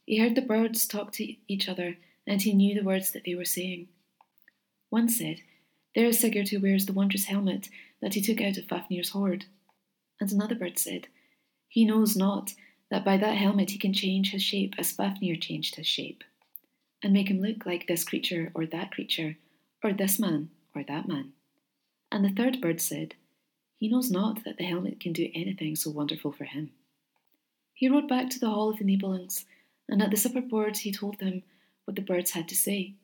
he 0.04 0.18
heard 0.18 0.34
the 0.34 0.42
birds 0.42 0.84
talk 0.88 1.12
to 1.12 1.36
each 1.46 1.68
other, 1.68 1.98
and 2.26 2.42
he 2.42 2.52
knew 2.52 2.74
the 2.74 2.84
words 2.84 3.12
that 3.12 3.22
they 3.24 3.36
were 3.36 3.44
saying. 3.44 3.86
One 4.88 5.08
said, 5.08 5.42
There 5.94 6.06
is 6.06 6.18
Sigurd 6.18 6.48
who 6.48 6.58
wears 6.58 6.86
the 6.86 6.92
wondrous 6.92 7.26
helmet 7.26 7.68
that 8.02 8.14
he 8.14 8.20
took 8.20 8.40
out 8.40 8.56
of 8.56 8.64
Fafnir's 8.64 9.10
hoard. 9.10 9.44
And 10.20 10.32
another 10.32 10.56
bird 10.56 10.76
said, 10.76 11.06
He 11.68 11.84
knows 11.84 12.16
not 12.16 12.54
that 12.90 13.04
by 13.04 13.16
that 13.16 13.36
helmet 13.36 13.70
he 13.70 13.78
can 13.78 13.92
change 13.92 14.30
his 14.30 14.42
shape 14.42 14.74
as 14.76 14.92
Fafnir 14.92 15.36
changed 15.36 15.76
his 15.76 15.86
shape, 15.86 16.24
and 17.02 17.12
make 17.12 17.30
him 17.30 17.40
look 17.40 17.64
like 17.64 17.86
this 17.86 18.04
creature 18.04 18.50
or 18.54 18.66
that 18.66 18.90
creature, 18.90 19.36
or 19.82 19.92
this 19.92 20.18
man 20.18 20.50
or 20.74 20.82
that 20.84 21.08
man. 21.08 21.32
And 22.12 22.24
the 22.24 22.30
third 22.30 22.60
bird 22.60 22.80
said, 22.80 23.14
He 23.78 23.88
knows 23.88 24.10
not 24.10 24.44
that 24.44 24.58
the 24.58 24.64
helmet 24.64 25.00
can 25.00 25.12
do 25.12 25.30
anything 25.34 25.76
so 25.76 25.90
wonderful 25.90 26.32
for 26.32 26.44
him. 26.44 26.72
He 27.72 27.88
rode 27.88 28.08
back 28.08 28.28
to 28.30 28.38
the 28.38 28.50
hall 28.50 28.70
of 28.70 28.78
the 28.78 28.84
Nibelungs, 28.84 29.44
and 29.88 30.02
at 30.02 30.10
the 30.10 30.16
supper 30.16 30.40
board 30.40 30.76
he 30.78 30.92
told 30.92 31.18
them 31.18 31.42
what 31.84 31.96
the 31.96 32.02
birds 32.02 32.32
had 32.32 32.48
to 32.48 32.56
say. 32.56 32.94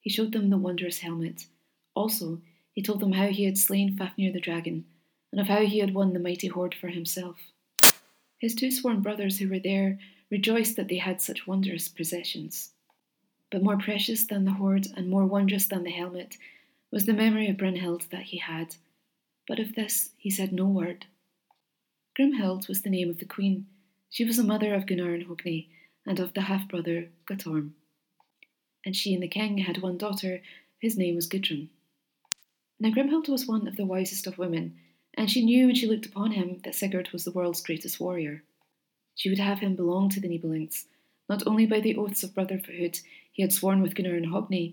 He 0.00 0.10
showed 0.10 0.32
them 0.32 0.50
the 0.50 0.56
wondrous 0.56 0.98
helmet. 0.98 1.46
Also, 1.94 2.40
he 2.72 2.82
told 2.82 3.00
them 3.00 3.12
how 3.12 3.26
he 3.26 3.44
had 3.44 3.58
slain 3.58 3.96
Fafnir 3.96 4.32
the 4.32 4.40
dragon, 4.40 4.86
and 5.30 5.40
of 5.40 5.48
how 5.48 5.66
he 5.66 5.80
had 5.80 5.94
won 5.94 6.12
the 6.12 6.18
mighty 6.18 6.46
hoard 6.48 6.74
for 6.74 6.88
himself. 6.88 7.51
His 8.42 8.56
two 8.56 8.72
sworn 8.72 9.02
brothers 9.02 9.38
who 9.38 9.48
were 9.48 9.60
there 9.60 10.00
rejoiced 10.28 10.74
that 10.74 10.88
they 10.88 10.96
had 10.96 11.22
such 11.22 11.46
wondrous 11.46 11.88
possessions. 11.88 12.72
But 13.52 13.62
more 13.62 13.78
precious 13.78 14.26
than 14.26 14.44
the 14.44 14.54
hoard 14.54 14.88
and 14.96 15.08
more 15.08 15.24
wondrous 15.24 15.68
than 15.68 15.84
the 15.84 15.92
helmet 15.92 16.38
was 16.90 17.06
the 17.06 17.12
memory 17.12 17.48
of 17.48 17.56
Brynhild 17.56 18.08
that 18.10 18.24
he 18.24 18.38
had. 18.38 18.74
But 19.46 19.60
of 19.60 19.76
this 19.76 20.10
he 20.18 20.28
said 20.28 20.52
no 20.52 20.66
word. 20.66 21.06
Grimhild 22.18 22.66
was 22.66 22.82
the 22.82 22.90
name 22.90 23.08
of 23.08 23.20
the 23.20 23.26
queen. 23.26 23.68
She 24.10 24.24
was 24.24 24.38
the 24.38 24.42
mother 24.42 24.74
of 24.74 24.86
Gunnar 24.86 25.14
and 25.14 25.28
Hogni, 25.28 25.68
and 26.04 26.18
of 26.18 26.34
the 26.34 26.42
half 26.42 26.66
brother 26.66 27.10
Guttorm. 27.26 27.74
And 28.84 28.96
she 28.96 29.14
and 29.14 29.22
the 29.22 29.28
king 29.28 29.58
had 29.58 29.80
one 29.80 29.98
daughter, 29.98 30.42
whose 30.80 30.98
name 30.98 31.14
was 31.14 31.28
Gudrun. 31.28 31.68
Now 32.80 32.90
Grimhild 32.90 33.28
was 33.28 33.46
one 33.46 33.68
of 33.68 33.76
the 33.76 33.86
wisest 33.86 34.26
of 34.26 34.36
women, 34.36 34.80
and 35.14 35.30
she 35.30 35.44
knew 35.44 35.66
when 35.66 35.74
she 35.74 35.86
looked 35.86 36.06
upon 36.06 36.32
him 36.32 36.60
that 36.64 36.74
Sigurd 36.74 37.10
was 37.12 37.24
the 37.24 37.32
world's 37.32 37.62
greatest 37.62 38.00
warrior. 38.00 38.42
She 39.14 39.28
would 39.28 39.38
have 39.38 39.60
him 39.60 39.76
belong 39.76 40.08
to 40.10 40.20
the 40.20 40.28
Nibelungs, 40.28 40.86
not 41.28 41.46
only 41.46 41.66
by 41.66 41.80
the 41.80 41.96
oaths 41.96 42.22
of 42.22 42.34
brotherhood 42.34 43.00
he 43.32 43.42
had 43.42 43.52
sworn 43.52 43.82
with 43.82 43.94
Gunnar 43.94 44.16
and 44.16 44.26
Hogni, 44.26 44.72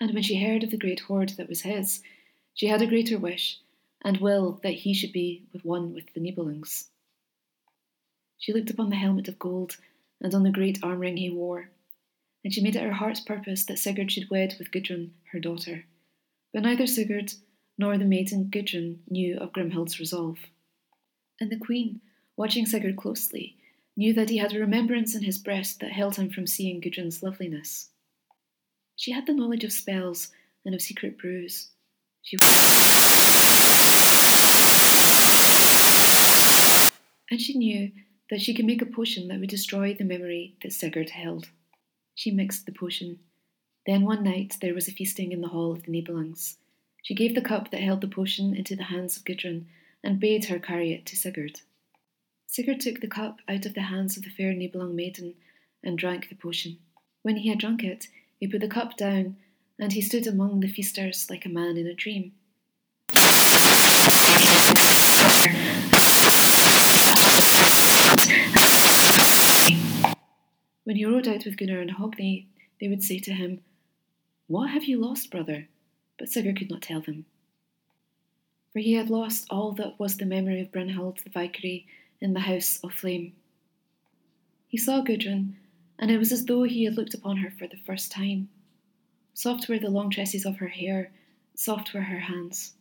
and 0.00 0.12
when 0.12 0.22
she 0.22 0.42
heard 0.44 0.62
of 0.62 0.70
the 0.70 0.76
great 0.76 1.00
hoard 1.00 1.30
that 1.30 1.48
was 1.48 1.62
his, 1.62 2.02
she 2.54 2.66
had 2.66 2.82
a 2.82 2.86
greater 2.86 3.18
wish 3.18 3.58
and 4.04 4.18
will 4.18 4.60
that 4.62 4.70
he 4.74 4.94
should 4.94 5.12
be 5.12 5.42
with 5.52 5.64
one 5.64 5.94
with 5.94 6.12
the 6.14 6.20
Nibelungs. 6.20 6.86
She 8.38 8.52
looked 8.52 8.70
upon 8.70 8.90
the 8.90 8.96
helmet 8.96 9.28
of 9.28 9.38
gold 9.38 9.76
and 10.20 10.34
on 10.34 10.42
the 10.42 10.50
great 10.50 10.78
arm 10.82 11.00
ring 11.00 11.16
he 11.16 11.30
wore, 11.30 11.70
and 12.44 12.52
she 12.52 12.60
made 12.60 12.76
it 12.76 12.82
her 12.82 12.92
heart's 12.92 13.20
purpose 13.20 13.64
that 13.64 13.78
Sigurd 13.78 14.12
should 14.12 14.30
wed 14.30 14.54
with 14.58 14.70
Gudrun, 14.70 15.10
her 15.32 15.40
daughter. 15.40 15.84
But 16.52 16.62
neither 16.62 16.86
Sigurd 16.86 17.34
nor 17.78 17.98
the 17.98 18.04
maiden 18.04 18.44
Gudrun 18.50 19.00
knew 19.08 19.38
of 19.38 19.52
Grimhild's 19.52 20.00
resolve. 20.00 20.38
And 21.40 21.50
the 21.50 21.58
queen, 21.58 22.00
watching 22.36 22.66
Sigurd 22.66 22.96
closely, 22.96 23.56
knew 23.96 24.12
that 24.14 24.30
he 24.30 24.38
had 24.38 24.54
a 24.54 24.60
remembrance 24.60 25.14
in 25.14 25.22
his 25.22 25.38
breast 25.38 25.80
that 25.80 25.92
held 25.92 26.16
him 26.16 26.30
from 26.30 26.46
seeing 26.46 26.80
Gudrun's 26.80 27.22
loveliness. 27.22 27.90
She 28.96 29.12
had 29.12 29.26
the 29.26 29.34
knowledge 29.34 29.64
of 29.64 29.72
spells 29.72 30.32
and 30.64 30.74
of 30.74 30.82
secret 30.82 31.18
brews. 31.18 31.68
She 32.22 32.36
and 37.30 37.40
she 37.40 37.58
knew 37.58 37.90
that 38.30 38.40
she 38.40 38.54
could 38.54 38.64
make 38.64 38.82
a 38.82 38.86
potion 38.86 39.28
that 39.28 39.38
would 39.38 39.50
destroy 39.50 39.94
the 39.94 40.04
memory 40.04 40.56
that 40.62 40.72
Sigurd 40.72 41.10
held. 41.10 41.48
She 42.14 42.30
mixed 42.30 42.66
the 42.66 42.72
potion. 42.72 43.18
Then 43.86 44.04
one 44.04 44.24
night 44.24 44.56
there 44.60 44.74
was 44.74 44.88
a 44.88 44.92
feasting 44.92 45.32
in 45.32 45.40
the 45.40 45.48
hall 45.48 45.72
of 45.72 45.84
the 45.84 45.92
Nibelungs. 45.92 46.56
She 47.06 47.14
gave 47.14 47.36
the 47.36 47.40
cup 47.40 47.70
that 47.70 47.82
held 47.82 48.00
the 48.00 48.08
potion 48.08 48.56
into 48.56 48.74
the 48.74 48.90
hands 48.90 49.16
of 49.16 49.24
Gudrun 49.24 49.66
and 50.02 50.18
bade 50.18 50.46
her 50.46 50.58
carry 50.58 50.92
it 50.92 51.06
to 51.06 51.14
Sigurd. 51.14 51.60
Sigurd 52.48 52.80
took 52.80 53.00
the 53.00 53.06
cup 53.06 53.38
out 53.46 53.64
of 53.64 53.74
the 53.74 53.82
hands 53.82 54.16
of 54.16 54.24
the 54.24 54.30
fair 54.30 54.52
Nibelung 54.52 54.96
maiden 54.96 55.34
and 55.84 55.96
drank 55.96 56.28
the 56.28 56.34
potion. 56.34 56.78
When 57.22 57.36
he 57.36 57.48
had 57.48 57.60
drunk 57.60 57.84
it, 57.84 58.08
he 58.40 58.48
put 58.48 58.60
the 58.60 58.66
cup 58.66 58.96
down, 58.96 59.36
and 59.78 59.92
he 59.92 60.00
stood 60.00 60.26
among 60.26 60.58
the 60.58 60.66
feasters 60.66 61.30
like 61.30 61.46
a 61.46 61.48
man 61.48 61.76
in 61.76 61.86
a 61.86 61.94
dream. 61.94 62.32
When 70.82 70.96
he 70.96 71.04
rode 71.04 71.28
out 71.28 71.44
with 71.44 71.56
Gunnar 71.56 71.80
and 71.80 71.92
Hogni, 71.92 72.46
they 72.80 72.88
would 72.88 73.04
say 73.04 73.20
to 73.20 73.32
him, 73.32 73.60
What 74.48 74.70
have 74.70 74.86
you 74.86 75.00
lost, 75.00 75.30
brother? 75.30 75.68
But 76.18 76.28
Sigurd 76.28 76.58
could 76.58 76.70
not 76.70 76.82
tell 76.82 77.00
them. 77.00 77.26
For 78.72 78.78
he 78.80 78.94
had 78.94 79.10
lost 79.10 79.46
all 79.50 79.72
that 79.72 79.98
was 79.98 80.16
the 80.16 80.26
memory 80.26 80.60
of 80.60 80.72
Brynhild 80.72 81.22
the 81.22 81.30
Valkyrie 81.30 81.86
in 82.20 82.34
the 82.34 82.40
house 82.40 82.78
of 82.82 82.92
flame. 82.92 83.34
He 84.68 84.76
saw 84.76 85.00
Gudrun 85.00 85.56
and 85.98 86.10
it 86.10 86.18
was 86.18 86.32
as 86.32 86.44
though 86.44 86.64
he 86.64 86.84
had 86.84 86.96
looked 86.96 87.14
upon 87.14 87.38
her 87.38 87.50
for 87.50 87.66
the 87.66 87.78
first 87.78 88.12
time. 88.12 88.48
Soft 89.34 89.68
were 89.68 89.78
the 89.78 89.90
long 89.90 90.10
tresses 90.10 90.44
of 90.44 90.58
her 90.58 90.68
hair, 90.68 91.10
soft 91.54 91.94
were 91.94 92.02
her 92.02 92.20
hands. 92.20 92.74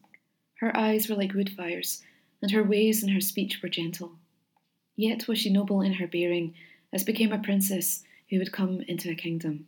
Her 0.56 0.76
eyes 0.76 1.10
were 1.10 1.16
like 1.16 1.34
wood 1.34 1.50
fires, 1.50 2.02
and 2.42 2.52
her 2.52 2.64
ways 2.64 3.04
and 3.04 3.12
her 3.14 3.22
speech 3.22 3.62
were 3.62 3.70
gentle. 3.70 4.14
Yet 4.96 5.28
was 5.28 5.40
she 5.40 5.50
noble 5.50 5.82
in 5.82 5.94
her 5.94 6.08
bearing, 6.08 6.54
as 6.94 7.04
became 7.04 7.34
a 7.34 7.40
princess 7.40 8.04
who 8.30 8.40
would 8.40 8.52
come 8.52 8.82
into 8.82 9.10
a 9.10 9.16
kingdom. 9.16 9.68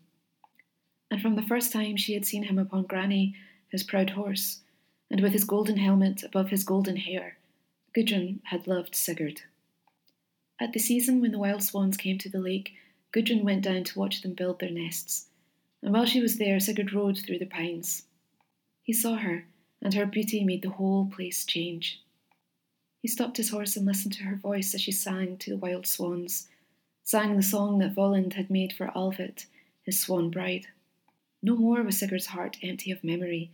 And 1.11 1.21
from 1.21 1.35
the 1.35 1.41
first 1.41 1.71
time 1.71 1.97
she 1.97 2.13
had 2.13 2.25
seen 2.25 2.43
him 2.43 2.57
upon 2.57 2.83
Grani, 2.83 3.35
his 3.69 3.83
proud 3.83 4.11
horse, 4.11 4.61
and 5.09 5.21
with 5.21 5.33
his 5.33 5.43
golden 5.43 5.77
helmet 5.77 6.23
above 6.23 6.49
his 6.49 6.63
golden 6.63 6.97
hair, 6.97 7.37
Gudrun 7.93 8.41
had 8.45 8.67
loved 8.67 8.95
Sigurd. 8.95 9.41
At 10.59 10.73
the 10.73 10.79
season 10.79 11.21
when 11.21 11.31
the 11.31 11.39
wild 11.39 11.63
swans 11.63 11.97
came 11.97 12.17
to 12.19 12.29
the 12.29 12.39
lake, 12.39 12.73
Gudrun 13.11 13.43
went 13.43 13.63
down 13.63 13.83
to 13.85 13.99
watch 13.99 14.21
them 14.21 14.33
build 14.33 14.59
their 14.59 14.69
nests, 14.69 15.27
and 15.81 15.93
while 15.93 16.05
she 16.05 16.19
was 16.19 16.37
there, 16.37 16.59
Sigurd 16.59 16.93
rode 16.93 17.17
through 17.17 17.39
the 17.39 17.45
pines. 17.45 18.03
He 18.83 18.93
saw 18.93 19.15
her, 19.17 19.45
and 19.81 19.93
her 19.93 20.05
beauty 20.05 20.43
made 20.43 20.61
the 20.61 20.69
whole 20.69 21.05
place 21.05 21.45
change. 21.45 22.01
He 23.01 23.07
stopped 23.07 23.37
his 23.37 23.49
horse 23.49 23.77
and 23.77 23.85
listened 23.85 24.13
to 24.13 24.23
her 24.23 24.35
voice 24.35 24.73
as 24.73 24.81
she 24.81 24.91
sang 24.91 25.37
to 25.37 25.51
the 25.51 25.57
wild 25.57 25.85
swans, 25.85 26.47
sang 27.03 27.35
the 27.35 27.43
song 27.43 27.79
that 27.79 27.95
Volund 27.95 28.33
had 28.33 28.49
made 28.49 28.73
for 28.73 28.87
Alvit, 28.87 29.45
his 29.83 29.99
swan 29.99 30.29
bride. 30.29 30.67
No 31.47 31.55
more 31.55 31.81
was 31.81 31.97
Sigurd's 31.97 32.25
heart 32.25 32.57
empty 32.61 32.91
of 32.91 33.05
memory. 33.05 33.51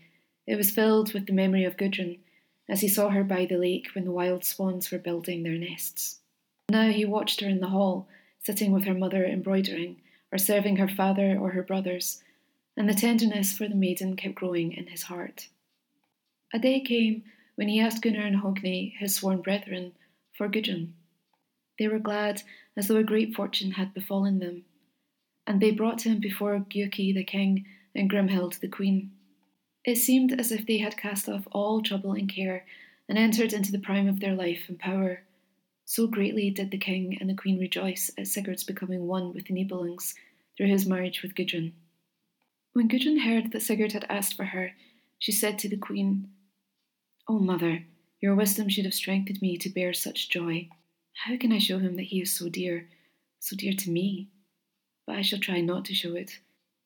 It 0.47 0.55
was 0.55 0.71
filled 0.71 1.13
with 1.13 1.27
the 1.27 1.31
memory 1.31 1.63
of 1.63 1.77
Gudrun, 1.77 2.17
as 2.67 2.81
he 2.81 2.87
saw 2.87 3.09
her 3.09 3.23
by 3.23 3.45
the 3.45 3.55
lake 3.55 3.89
when 3.93 4.03
the 4.03 4.11
wild 4.11 4.43
swans 4.43 4.89
were 4.89 4.97
building 4.97 5.43
their 5.43 5.59
nests. 5.59 6.17
Now 6.69 6.89
he 6.89 7.05
watched 7.05 7.41
her 7.41 7.47
in 7.47 7.59
the 7.59 7.67
hall, 7.67 8.07
sitting 8.41 8.71
with 8.71 8.85
her 8.85 8.95
mother 8.95 9.23
embroidering, 9.23 10.01
or 10.31 10.39
serving 10.39 10.77
her 10.77 10.87
father 10.87 11.37
or 11.37 11.51
her 11.51 11.61
brothers, 11.61 12.23
and 12.75 12.89
the 12.89 12.95
tenderness 12.95 13.55
for 13.55 13.67
the 13.67 13.75
maiden 13.75 14.15
kept 14.15 14.33
growing 14.33 14.73
in 14.73 14.87
his 14.87 15.03
heart. 15.03 15.49
A 16.51 16.57
day 16.57 16.79
came 16.79 17.23
when 17.53 17.67
he 17.67 17.79
asked 17.79 18.01
Gunnar 18.01 18.25
and 18.25 18.37
Hogni, 18.37 18.97
his 18.97 19.13
sworn 19.13 19.43
brethren, 19.43 19.93
for 20.35 20.47
Gudrun. 20.47 20.95
They 21.77 21.87
were 21.87 21.99
glad, 21.99 22.41
as 22.75 22.87
though 22.87 22.97
a 22.97 23.03
great 23.03 23.35
fortune 23.35 23.73
had 23.73 23.93
befallen 23.93 24.39
them, 24.39 24.65
and 25.45 25.61
they 25.61 25.69
brought 25.69 26.07
him 26.07 26.19
before 26.19 26.57
Giuki 26.57 27.13
the 27.13 27.23
king 27.23 27.67
and 27.95 28.09
Grimhild 28.09 28.59
the 28.59 28.67
queen. 28.67 29.11
It 29.85 29.97
seemed 29.97 30.39
as 30.39 30.51
if 30.51 30.65
they 30.65 30.77
had 30.77 30.97
cast 30.97 31.27
off 31.27 31.47
all 31.51 31.81
trouble 31.81 32.13
and 32.13 32.29
care 32.29 32.65
and 33.09 33.17
entered 33.17 33.53
into 33.53 33.71
the 33.71 33.79
prime 33.79 34.07
of 34.07 34.19
their 34.19 34.33
life 34.33 34.65
and 34.67 34.79
power. 34.79 35.23
So 35.85 36.07
greatly 36.07 36.49
did 36.49 36.71
the 36.71 36.77
king 36.77 37.17
and 37.19 37.29
the 37.29 37.35
queen 37.35 37.59
rejoice 37.59 38.09
at 38.17 38.27
Sigurd's 38.27 38.63
becoming 38.63 39.07
one 39.07 39.33
with 39.33 39.47
the 39.47 39.53
Nibelungs 39.53 40.13
through 40.55 40.67
his 40.67 40.85
marriage 40.85 41.21
with 41.21 41.35
Gudrun. 41.35 41.73
When 42.73 42.87
Gudrun 42.87 43.19
heard 43.19 43.51
that 43.51 43.61
Sigurd 43.61 43.91
had 43.91 44.05
asked 44.09 44.35
for 44.35 44.45
her, 44.45 44.73
she 45.19 45.31
said 45.31 45.59
to 45.59 45.69
the 45.69 45.77
queen, 45.77 46.29
O 47.27 47.35
oh, 47.35 47.39
mother, 47.39 47.85
your 48.19 48.35
wisdom 48.35 48.69
should 48.69 48.85
have 48.85 48.93
strengthened 48.93 49.41
me 49.41 49.57
to 49.57 49.69
bear 49.69 49.93
such 49.93 50.29
joy. 50.29 50.69
How 51.25 51.37
can 51.37 51.51
I 51.51 51.59
show 51.59 51.79
him 51.79 51.97
that 51.97 52.03
he 52.03 52.21
is 52.21 52.35
so 52.35 52.49
dear, 52.49 52.87
so 53.39 53.55
dear 53.55 53.73
to 53.73 53.91
me? 53.91 54.29
But 55.05 55.17
I 55.17 55.21
shall 55.21 55.39
try 55.39 55.61
not 55.61 55.85
to 55.85 55.93
show 55.93 56.15
it, 56.15 56.39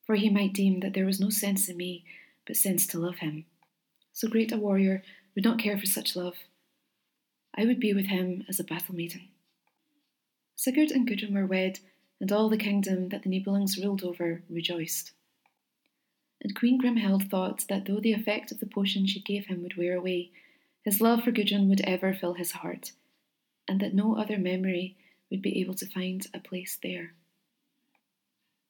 for 0.08 0.16
he 0.16 0.30
might 0.30 0.54
deem 0.54 0.80
that 0.80 0.96
there 0.96 1.06
was 1.06 1.20
no 1.20 1.30
sense 1.30 1.70
in 1.70 1.78
me 1.78 2.04
but 2.48 2.56
sense 2.56 2.88
to 2.88 2.98
love 2.98 3.18
him. 3.18 3.46
So 4.14 4.28
great 4.28 4.52
a 4.52 4.58
warrior 4.58 5.04
would 5.36 5.44
not 5.44 5.60
care 5.60 5.78
for 5.78 5.86
such 5.86 6.16
love, 6.16 6.38
I 7.58 7.66
would 7.66 7.80
be 7.80 7.94
with 7.94 8.06
him 8.06 8.46
as 8.48 8.60
a 8.60 8.64
battle 8.64 8.94
maiden. 8.94 9.30
Sigurd 10.56 10.92
and 10.92 11.08
Gudrun 11.08 11.34
were 11.34 11.48
wed, 11.48 11.80
and 12.20 12.32
all 12.32 12.50
the 12.50 12.58
kingdom 12.58 13.10
that 13.10 13.24
the 13.24 13.30
Nibelungs 13.30 13.84
ruled 13.84 14.04
over 14.04 14.44
rejoiced. 14.48 15.12
And 16.42 16.56
Queen 16.56 16.80
Grimhild 16.80 17.30
thought 17.30 17.66
that 17.68 17.86
though 17.86 18.00
the 18.00 18.14
effect 18.14 18.52
of 18.52 18.60
the 18.60 18.68
potion 18.68 19.08
she 19.08 19.20
gave 19.20 19.48
him 19.48 19.64
would 19.64 19.76
wear 19.76 19.98
away, 19.98 20.30
his 20.84 21.02
love 21.02 21.24
for 21.24 21.32
Gudrun 21.32 21.68
would 21.68 21.82
ever 21.82 22.14
fill 22.14 22.36
his 22.36 22.52
heart, 22.52 22.92
and 23.68 23.80
that 23.80 23.96
no 23.96 24.16
other 24.16 24.38
memory 24.38 24.96
would 25.32 25.42
be 25.42 25.60
able 25.60 25.74
to 25.76 25.88
find 25.88 26.28
a 26.34 26.40
place 26.40 26.78
there. 26.82 27.14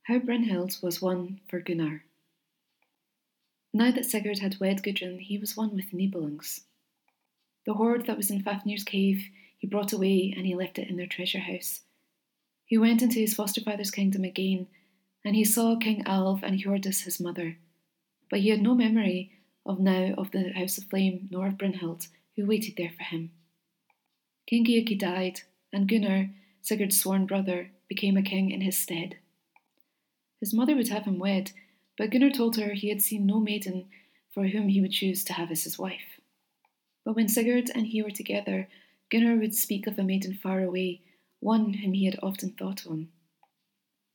How 0.07 0.19
Brynhild 0.19 0.81
was 0.81 1.01
won 1.01 1.41
for 1.49 1.59
Gunnar. 1.59 2.05
Now 3.73 3.91
that 3.91 4.05
Sigurd 4.05 4.39
had 4.39 4.57
wed 4.57 4.81
Gudrun, 4.81 5.19
he 5.19 5.37
was 5.37 5.57
one 5.57 5.75
with 5.75 5.91
the 5.91 5.97
Nibelungs. 5.97 6.61
The 7.65 7.73
hoard 7.73 8.05
that 8.05 8.15
was 8.15 8.31
in 8.31 8.41
Fafnir's 8.41 8.85
cave 8.85 9.25
he 9.57 9.67
brought 9.67 9.91
away 9.91 10.33
and 10.33 10.45
he 10.45 10.55
left 10.55 10.79
it 10.79 10.87
in 10.87 10.95
their 10.95 11.07
treasure 11.07 11.41
house. 11.41 11.81
He 12.65 12.77
went 12.77 13.01
into 13.01 13.19
his 13.19 13.33
foster 13.33 13.59
father's 13.59 13.91
kingdom 13.91 14.23
again, 14.23 14.67
and 15.25 15.35
he 15.35 15.43
saw 15.43 15.75
King 15.75 16.05
Alv 16.05 16.41
and 16.41 16.57
Hjordis 16.57 17.03
his 17.03 17.19
mother, 17.19 17.57
but 18.29 18.39
he 18.39 18.47
had 18.47 18.61
no 18.61 18.75
memory 18.75 19.33
of 19.65 19.77
now 19.77 20.13
of 20.17 20.31
the 20.31 20.53
House 20.53 20.77
of 20.77 20.85
Flame 20.85 21.27
nor 21.29 21.47
of 21.47 21.57
Brynhild, 21.57 22.07
who 22.37 22.45
waited 22.45 22.75
there 22.77 22.93
for 22.95 23.03
him. 23.03 23.31
King 24.45 24.63
Giuki 24.63 24.97
died, 24.97 25.41
and 25.73 25.85
Gunnar, 25.85 26.29
Sigurd's 26.61 26.97
sworn 26.97 27.25
brother, 27.25 27.71
became 27.89 28.15
a 28.15 28.21
king 28.21 28.51
in 28.51 28.61
his 28.61 28.77
stead. 28.77 29.17
His 30.39 30.53
mother 30.53 30.75
would 30.75 30.89
have 30.89 31.05
him 31.05 31.19
wed, 31.19 31.51
but 31.97 32.11
Gunnar 32.11 32.29
told 32.29 32.57
her 32.57 32.73
he 32.73 32.89
had 32.89 33.01
seen 33.01 33.25
no 33.25 33.39
maiden 33.39 33.89
for 34.31 34.47
whom 34.47 34.69
he 34.69 34.81
would 34.81 34.91
choose 34.91 35.23
to 35.25 35.33
have 35.33 35.49
as 35.49 35.63
his 35.63 35.79
wife. 35.79 36.19
But 37.03 37.15
when 37.15 37.27
Sigurd 37.27 37.71
and 37.73 37.87
he 37.87 38.03
were 38.03 38.11
together, 38.11 38.67
Gunnar 39.09 39.37
would 39.37 39.55
speak 39.55 39.87
of 39.87 39.97
a 39.97 40.03
maiden 40.03 40.35
far 40.35 40.61
away, 40.61 41.01
one 41.39 41.73
whom 41.73 41.93
he 41.93 42.05
had 42.05 42.19
often 42.21 42.51
thought 42.51 42.85
on. 42.85 43.09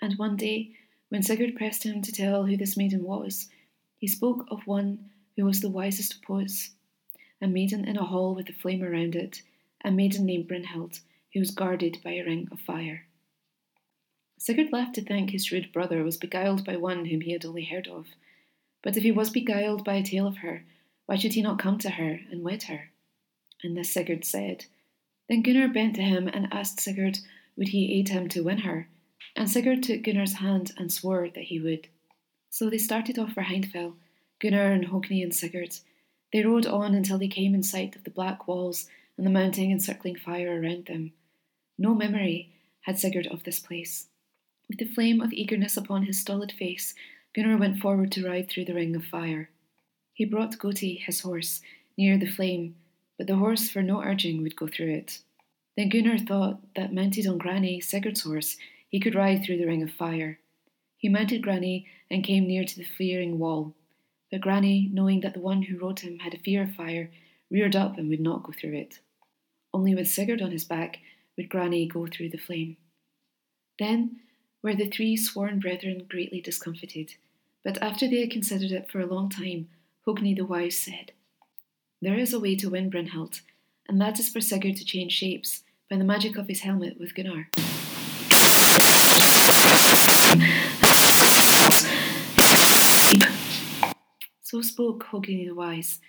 And 0.00 0.18
one 0.18 0.36
day, 0.36 0.76
when 1.08 1.22
Sigurd 1.22 1.56
pressed 1.56 1.84
him 1.84 2.02
to 2.02 2.12
tell 2.12 2.46
who 2.46 2.56
this 2.56 2.76
maiden 2.76 3.02
was, 3.02 3.48
he 3.98 4.06
spoke 4.06 4.46
of 4.50 4.66
one 4.66 5.10
who 5.36 5.44
was 5.44 5.60
the 5.60 5.70
wisest 5.70 6.14
of 6.14 6.22
poets, 6.22 6.70
a 7.40 7.46
maiden 7.46 7.84
in 7.86 7.96
a 7.96 8.04
hall 8.04 8.34
with 8.34 8.48
a 8.48 8.52
flame 8.52 8.82
around 8.82 9.16
it, 9.16 9.42
a 9.84 9.90
maiden 9.90 10.26
named 10.26 10.48
Brynhild, 10.48 11.00
who 11.32 11.40
was 11.40 11.50
guarded 11.50 11.98
by 12.04 12.12
a 12.12 12.24
ring 12.24 12.48
of 12.52 12.60
fire. 12.60 13.06
Sigurd 14.42 14.72
laughed 14.72 14.96
to 14.96 15.02
think 15.02 15.30
his 15.30 15.44
shrewd 15.44 15.70
brother 15.72 16.02
was 16.02 16.16
beguiled 16.16 16.64
by 16.64 16.76
one 16.76 17.04
whom 17.04 17.20
he 17.20 17.30
had 17.30 17.44
only 17.44 17.64
heard 17.64 17.86
of. 17.86 18.08
But 18.82 18.96
if 18.96 19.04
he 19.04 19.12
was 19.12 19.30
beguiled 19.30 19.84
by 19.84 19.94
a 19.94 20.02
tale 20.02 20.26
of 20.26 20.38
her, 20.38 20.64
why 21.06 21.14
should 21.14 21.34
he 21.34 21.42
not 21.42 21.60
come 21.60 21.78
to 21.78 21.90
her 21.90 22.18
and 22.28 22.42
wed 22.42 22.64
her? 22.64 22.90
And 23.62 23.76
this 23.76 23.92
Sigurd 23.94 24.24
said. 24.24 24.64
Then 25.28 25.42
Gunnar 25.42 25.68
bent 25.68 25.94
to 25.94 26.02
him 26.02 26.26
and 26.26 26.52
asked 26.52 26.80
Sigurd 26.80 27.20
would 27.56 27.68
he 27.68 27.94
aid 27.94 28.08
him 28.08 28.28
to 28.30 28.42
win 28.42 28.58
her, 28.58 28.88
and 29.36 29.48
Sigurd 29.48 29.84
took 29.84 30.02
Gunnar's 30.02 30.38
hand 30.38 30.72
and 30.76 30.92
swore 30.92 31.28
that 31.28 31.44
he 31.44 31.60
would. 31.60 31.86
So 32.50 32.68
they 32.68 32.78
started 32.78 33.20
off 33.20 33.34
for 33.34 33.44
Hindfell, 33.44 33.94
Gunnar 34.40 34.72
and 34.72 34.88
Hogni 34.88 35.22
and 35.22 35.32
Sigurd. 35.32 35.76
They 36.32 36.42
rode 36.42 36.66
on 36.66 36.96
until 36.96 37.18
they 37.18 37.28
came 37.28 37.54
in 37.54 37.62
sight 37.62 37.94
of 37.94 38.02
the 38.02 38.10
black 38.10 38.48
walls 38.48 38.88
and 39.16 39.24
the 39.24 39.30
mounting 39.30 39.70
and 39.70 39.80
circling 39.80 40.16
fire 40.16 40.60
around 40.60 40.86
them. 40.86 41.12
No 41.78 41.94
memory 41.94 42.50
had 42.80 42.98
Sigurd 42.98 43.28
of 43.28 43.44
this 43.44 43.60
place. 43.60 44.08
With 44.72 44.78
the 44.78 44.94
flame 44.94 45.20
of 45.20 45.34
eagerness 45.34 45.76
upon 45.76 46.04
his 46.04 46.18
stolid 46.18 46.50
face, 46.50 46.94
Gunnar 47.34 47.58
went 47.58 47.78
forward 47.78 48.10
to 48.12 48.26
ride 48.26 48.48
through 48.48 48.64
the 48.64 48.72
ring 48.72 48.96
of 48.96 49.04
fire. 49.04 49.50
He 50.14 50.24
brought 50.24 50.56
Goti, 50.56 50.98
his 50.98 51.20
horse, 51.20 51.60
near 51.98 52.16
the 52.16 52.24
flame, 52.24 52.76
but 53.18 53.26
the 53.26 53.36
horse, 53.36 53.68
for 53.68 53.82
no 53.82 54.02
urging, 54.02 54.42
would 54.42 54.56
go 54.56 54.68
through 54.68 54.92
it. 54.92 55.18
Then 55.76 55.90
Gunnar 55.90 56.16
thought 56.16 56.74
that 56.74 56.94
mounted 56.94 57.26
on 57.26 57.36
Grani, 57.36 57.82
Sigurd's 57.82 58.22
horse, 58.22 58.56
he 58.88 58.98
could 58.98 59.14
ride 59.14 59.44
through 59.44 59.58
the 59.58 59.66
ring 59.66 59.82
of 59.82 59.92
fire. 59.92 60.38
He 60.96 61.10
mounted 61.10 61.42
Grani 61.42 61.86
and 62.10 62.24
came 62.24 62.46
near 62.46 62.64
to 62.64 62.78
the 62.78 62.86
flaring 62.96 63.38
wall. 63.38 63.74
But 64.30 64.40
Grani, 64.40 64.88
knowing 64.90 65.20
that 65.20 65.34
the 65.34 65.40
one 65.40 65.64
who 65.64 65.78
rode 65.78 66.00
him 66.00 66.20
had 66.20 66.32
a 66.32 66.38
fear 66.38 66.62
of 66.62 66.74
fire, 66.74 67.10
reared 67.50 67.76
up 67.76 67.98
and 67.98 68.08
would 68.08 68.20
not 68.20 68.42
go 68.42 68.52
through 68.58 68.76
it. 68.76 69.00
Only 69.74 69.94
with 69.94 70.08
Sigurd 70.08 70.40
on 70.40 70.50
his 70.50 70.64
back 70.64 71.00
would 71.36 71.50
Grani 71.50 71.86
go 71.86 72.06
through 72.06 72.30
the 72.30 72.38
flame. 72.38 72.78
Then 73.78 74.20
were 74.62 74.74
the 74.74 74.88
three 74.88 75.16
sworn 75.16 75.58
brethren 75.58 76.06
greatly 76.08 76.40
discomfited. 76.40 77.14
But 77.64 77.82
after 77.82 78.08
they 78.08 78.20
had 78.20 78.30
considered 78.30 78.70
it 78.70 78.90
for 78.90 79.00
a 79.00 79.06
long 79.06 79.28
time, 79.28 79.68
Hogni 80.06 80.36
the 80.36 80.44
Wise 80.44 80.78
said, 80.78 81.12
There 82.00 82.18
is 82.18 82.32
a 82.32 82.40
way 82.40 82.56
to 82.56 82.70
win 82.70 82.90
Brynhild, 82.90 83.40
and 83.88 84.00
that 84.00 84.18
is 84.18 84.28
for 84.28 84.40
Sigurd 84.40 84.76
to 84.76 84.84
change 84.84 85.12
shapes 85.12 85.62
by 85.90 85.96
the 85.96 86.04
magic 86.04 86.36
of 86.36 86.48
his 86.48 86.60
helmet 86.60 86.98
with 86.98 87.14
Gunnar. 87.14 87.48
So 94.42 94.60
spoke 94.60 95.04
Hogni 95.06 95.46
the 95.46 95.54
Wise, 95.54 96.00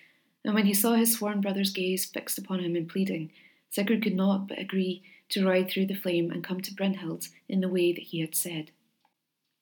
and 0.44 0.54
when 0.54 0.66
he 0.66 0.74
saw 0.74 0.94
his 0.94 1.16
sworn 1.16 1.42
brother's 1.42 1.72
gaze 1.72 2.06
fixed 2.06 2.38
upon 2.38 2.60
him 2.60 2.76
in 2.76 2.88
pleading, 2.88 3.32
Sigurd 3.70 4.04
could 4.04 4.16
not 4.16 4.48
but 4.48 4.60
agree 4.60 5.04
to 5.34 5.46
ride 5.46 5.70
through 5.70 5.88
the 5.88 5.96
flame 5.96 6.30
and 6.32 6.44
come 6.44 6.62
to 6.62 6.74
Brynhild 6.74 7.28
in 7.50 7.60
the 7.60 7.68
way 7.68 7.92
that 7.92 8.04
he 8.04 8.22
had 8.22 8.36
said. 8.36 8.70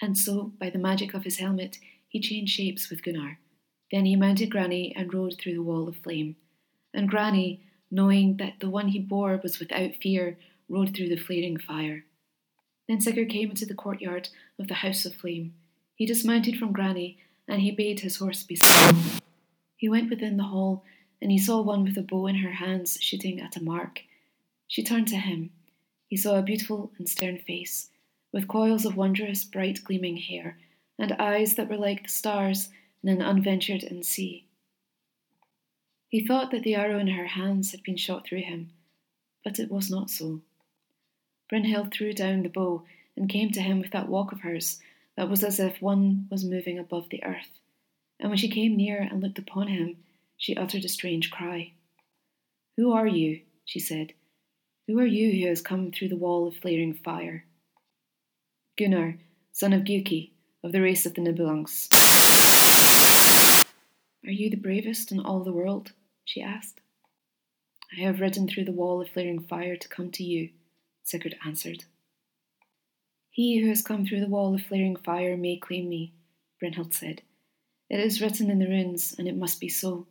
And 0.02 0.18
so, 0.18 0.52
by 0.60 0.70
the 0.70 0.78
magic 0.78 1.14
of 1.14 1.24
his 1.24 1.38
helmet, 1.38 1.78
he 2.10 2.20
changed 2.20 2.54
shapes 2.54 2.90
with 2.90 3.04
Gunnar. 3.04 3.40
Then 3.90 4.06
he 4.06 4.18
mounted 4.18 4.52
Grani 4.52 4.94
and 4.96 5.14
rode 5.14 5.38
through 5.40 5.54
the 5.54 5.64
wall 5.64 5.88
of 5.88 5.96
flame. 5.96 6.36
And 6.94 7.10
Grani, 7.10 7.62
knowing 7.90 8.36
that 8.38 8.60
the 8.60 8.70
one 8.70 8.90
he 8.90 9.00
bore 9.00 9.40
was 9.42 9.60
without 9.60 9.96
fear, 10.02 10.38
rode 10.68 10.94
through 10.94 11.08
the 11.08 11.16
flaring 11.16 11.58
fire. 11.58 12.04
Then 12.90 13.00
Sigurd 13.00 13.30
came 13.30 13.50
into 13.50 13.66
the 13.66 13.74
courtyard 13.74 14.28
of 14.60 14.68
the 14.68 14.76
house 14.76 15.06
of 15.06 15.16
flame. 15.16 15.54
He 15.96 16.06
dismounted 16.06 16.58
from 16.58 16.74
Grani, 16.74 17.18
and 17.48 17.62
he 17.62 17.72
bade 17.72 18.02
his 18.02 18.18
horse 18.18 18.44
be 18.44 18.56
still. 18.56 18.96
He 19.78 19.88
went 19.88 20.10
within 20.10 20.36
the 20.36 20.44
hall, 20.44 20.84
and 21.22 21.32
he 21.32 21.38
saw 21.38 21.62
one 21.62 21.86
with 21.86 21.98
a 21.98 22.02
bow 22.02 22.28
in 22.28 22.36
her 22.36 22.54
hands 22.54 22.98
shooting 23.00 23.40
at 23.40 23.56
a 23.56 23.64
mark. 23.64 24.02
She 24.68 24.84
turned 24.84 25.08
to 25.10 25.18
him. 25.18 25.52
He 26.12 26.18
saw 26.18 26.38
a 26.38 26.44
beautiful 26.44 26.92
and 26.98 27.08
stern 27.08 27.38
face, 27.38 27.90
with 28.34 28.50
coils 28.50 28.84
of 28.84 28.98
wondrous, 28.98 29.46
bright 29.46 29.82
gleaming 29.82 30.18
hair, 30.18 30.58
and 31.00 31.14
eyes 31.14 31.56
that 31.56 31.70
were 31.70 31.78
like 31.78 32.04
the 32.04 32.10
stars 32.10 32.68
in 33.02 33.08
an 33.08 33.22
unventured 33.22 33.82
in 33.82 34.04
sea. 34.04 34.44
He 36.10 36.28
thought 36.28 36.52
that 36.52 36.64
the 36.64 36.76
arrow 36.76 37.00
in 37.00 37.08
her 37.08 37.28
hands 37.28 37.72
had 37.72 37.82
been 37.82 37.96
shot 37.96 38.28
through 38.28 38.42
him, 38.42 38.74
but 39.42 39.58
it 39.58 39.72
was 39.72 39.90
not 39.90 40.10
so. 40.10 40.42
Brynhild 41.50 41.94
threw 41.94 42.12
down 42.12 42.44
the 42.44 42.50
bow 42.50 42.84
and 43.16 43.30
came 43.30 43.50
to 43.52 43.62
him 43.62 43.80
with 43.80 43.92
that 43.92 44.10
walk 44.10 44.34
of 44.34 44.42
hers 44.42 44.82
that 45.16 45.30
was 45.30 45.46
as 45.46 45.62
if 45.62 45.82
one 45.82 46.28
was 46.30 46.44
moving 46.44 46.78
above 46.78 47.08
the 47.08 47.24
earth. 47.24 47.58
And 48.20 48.30
when 48.30 48.38
she 48.38 48.50
came 48.50 48.76
near 48.76 49.00
and 49.00 49.24
looked 49.24 49.40
upon 49.40 49.70
him, 49.70 50.04
she 50.36 50.58
uttered 50.58 50.84
a 50.84 50.90
strange 50.90 51.32
cry. 51.32 51.72
Who 52.76 52.92
are 52.92 53.08
you? 53.08 53.44
she 53.64 53.80
said. 53.80 54.12
Who 54.92 55.00
are 55.00 55.06
you 55.06 55.32
who 55.32 55.48
has 55.48 55.62
come 55.62 55.90
through 55.90 56.10
the 56.10 56.18
wall 56.18 56.46
of 56.50 56.58
flaring 56.58 56.94
fire? 56.94 57.46
Gunnar, 58.78 59.20
son 59.54 59.72
of 59.72 59.86
Giuki, 59.86 60.32
of 60.66 60.74
the 60.74 60.82
race 60.82 61.06
of 61.06 61.14
the 61.14 61.22
Nibelungs. 61.22 61.88
Are 64.26 64.32
you 64.32 64.50
the 64.50 64.58
bravest 64.58 65.14
in 65.14 65.22
all 65.22 65.46
the 65.46 65.54
world? 65.54 65.94
she 66.26 66.42
asked. 66.42 66.82
I 67.98 68.02
have 68.02 68.20
ridden 68.20 68.50
through 68.50 68.66
the 68.66 68.74
wall 68.74 69.00
of 69.00 69.08
flaring 69.08 69.40
fire 69.40 69.78
to 69.78 69.88
come 69.88 70.12
to 70.12 70.26
you, 70.26 70.50
Sigurd 71.04 71.38
answered. 71.46 71.86
He 73.30 73.62
who 73.62 73.70
has 73.70 73.82
come 73.82 74.06
through 74.06 74.20
the 74.20 74.28
wall 74.28 74.54
of 74.54 74.62
flaring 74.62 74.98
fire 74.98 75.38
may 75.38 75.56
claim 75.56 75.88
me, 75.88 76.12
Brynhild 76.62 76.94
said. 76.94 77.22
It 77.90 78.02
is 78.02 78.20
written 78.20 78.52
in 78.52 78.60
the 78.60 78.68
runes, 78.68 79.16
and 79.18 79.30
it 79.30 79.38
must 79.38 79.62
be 79.62 79.70
so. 79.70 80.08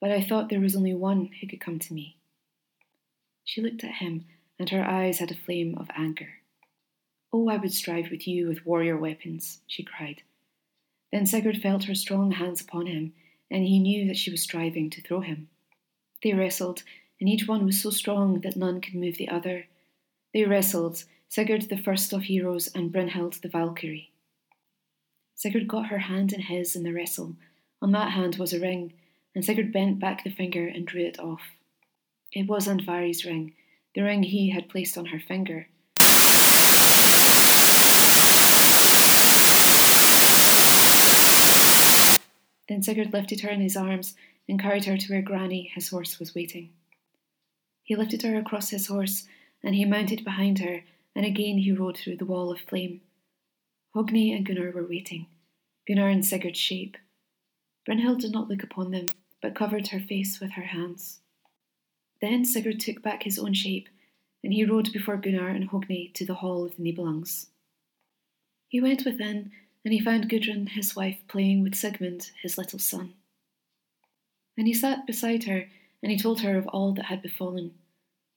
But 0.00 0.12
I 0.12 0.20
thought 0.20 0.48
there 0.48 0.60
was 0.60 0.76
only 0.76 0.94
one 0.94 1.30
who 1.40 1.48
could 1.48 1.60
come 1.60 1.80
to 1.80 1.92
me. 1.92 2.16
She 3.46 3.62
looked 3.62 3.84
at 3.84 3.94
him, 3.94 4.26
and 4.58 4.68
her 4.70 4.84
eyes 4.84 5.20
had 5.20 5.30
a 5.30 5.36
flame 5.36 5.76
of 5.78 5.88
anger. 5.96 6.40
Oh, 7.32 7.48
I 7.48 7.56
would 7.56 7.72
strive 7.72 8.10
with 8.10 8.26
you 8.26 8.48
with 8.48 8.66
warrior 8.66 8.98
weapons, 8.98 9.60
she 9.68 9.84
cried. 9.84 10.22
Then 11.12 11.26
Sigurd 11.26 11.62
felt 11.62 11.84
her 11.84 11.94
strong 11.94 12.32
hands 12.32 12.60
upon 12.60 12.86
him, 12.86 13.14
and 13.48 13.62
he 13.62 13.78
knew 13.78 14.08
that 14.08 14.16
she 14.16 14.32
was 14.32 14.42
striving 14.42 14.90
to 14.90 15.00
throw 15.00 15.20
him. 15.20 15.48
They 16.24 16.32
wrestled, 16.32 16.82
and 17.20 17.28
each 17.28 17.46
one 17.46 17.64
was 17.64 17.80
so 17.80 17.90
strong 17.90 18.40
that 18.40 18.56
none 18.56 18.80
could 18.80 18.96
move 18.96 19.16
the 19.16 19.28
other. 19.28 19.66
They 20.34 20.44
wrestled, 20.44 21.04
Sigurd 21.28 21.68
the 21.68 21.78
first 21.78 22.12
of 22.12 22.24
heroes 22.24 22.66
and 22.74 22.92
Brynhild 22.92 23.40
the 23.42 23.48
Valkyrie. 23.48 24.10
Sigurd 25.36 25.68
got 25.68 25.86
her 25.86 25.98
hand 25.98 26.32
in 26.32 26.40
his 26.40 26.74
in 26.74 26.82
the 26.82 26.92
wrestle. 26.92 27.36
On 27.80 27.92
that 27.92 28.10
hand 28.10 28.36
was 28.36 28.52
a 28.52 28.58
ring, 28.58 28.92
and 29.36 29.44
Sigurd 29.44 29.72
bent 29.72 30.00
back 30.00 30.24
the 30.24 30.30
finger 30.30 30.66
and 30.66 30.84
drew 30.84 31.02
it 31.04 31.20
off. 31.20 31.42
It 32.32 32.46
was 32.46 32.66
Andvari's 32.66 33.24
ring, 33.24 33.54
the 33.94 34.02
ring 34.02 34.22
he 34.22 34.50
had 34.50 34.68
placed 34.68 34.98
on 34.98 35.06
her 35.06 35.20
finger. 35.20 35.68
Then 42.68 42.82
Sigurd 42.82 43.12
lifted 43.12 43.40
her 43.40 43.50
in 43.50 43.60
his 43.60 43.76
arms 43.76 44.14
and 44.48 44.60
carried 44.60 44.84
her 44.84 44.96
to 44.96 45.12
where 45.12 45.22
Grani, 45.22 45.70
his 45.74 45.88
horse, 45.88 46.18
was 46.18 46.34
waiting. 46.34 46.70
He 47.84 47.94
lifted 47.94 48.22
her 48.22 48.36
across 48.36 48.70
his 48.70 48.88
horse, 48.88 49.26
and 49.62 49.74
he 49.74 49.84
mounted 49.84 50.24
behind 50.24 50.58
her, 50.58 50.82
and 51.14 51.24
again 51.24 51.58
he 51.58 51.72
rode 51.72 51.96
through 51.96 52.16
the 52.16 52.24
wall 52.24 52.50
of 52.50 52.60
flame. 52.60 53.00
Hogni 53.94 54.36
and 54.36 54.44
Gunnar 54.44 54.72
were 54.72 54.86
waiting, 54.86 55.26
Gunnar 55.86 56.10
in 56.10 56.22
Sigurd's 56.22 56.58
shape. 56.58 56.96
Brynhild 57.86 58.20
did 58.20 58.32
not 58.32 58.48
look 58.48 58.62
upon 58.64 58.90
them, 58.90 59.06
but 59.40 59.54
covered 59.54 59.88
her 59.88 60.00
face 60.00 60.40
with 60.40 60.52
her 60.52 60.64
hands. 60.64 61.20
Then 62.20 62.44
Sigurd 62.44 62.80
took 62.80 63.02
back 63.02 63.22
his 63.22 63.38
own 63.38 63.52
shape, 63.52 63.88
and 64.42 64.52
he 64.52 64.64
rode 64.64 64.92
before 64.92 65.16
Gunnar 65.16 65.48
and 65.48 65.68
Hogni 65.70 66.12
to 66.14 66.24
the 66.24 66.34
hall 66.34 66.64
of 66.64 66.76
the 66.76 66.82
Nibelungs. 66.82 67.46
He 68.68 68.80
went 68.80 69.04
within, 69.04 69.52
and 69.84 69.92
he 69.92 70.00
found 70.00 70.28
Gudrun, 70.28 70.68
his 70.68 70.96
wife, 70.96 71.18
playing 71.28 71.62
with 71.62 71.74
Sigmund, 71.74 72.30
his 72.42 72.56
little 72.58 72.78
son. 72.78 73.14
And 74.56 74.66
he 74.66 74.74
sat 74.74 75.06
beside 75.06 75.44
her, 75.44 75.68
and 76.02 76.10
he 76.10 76.18
told 76.18 76.40
her 76.40 76.56
of 76.56 76.66
all 76.68 76.92
that 76.94 77.06
had 77.06 77.22
befallen, 77.22 77.74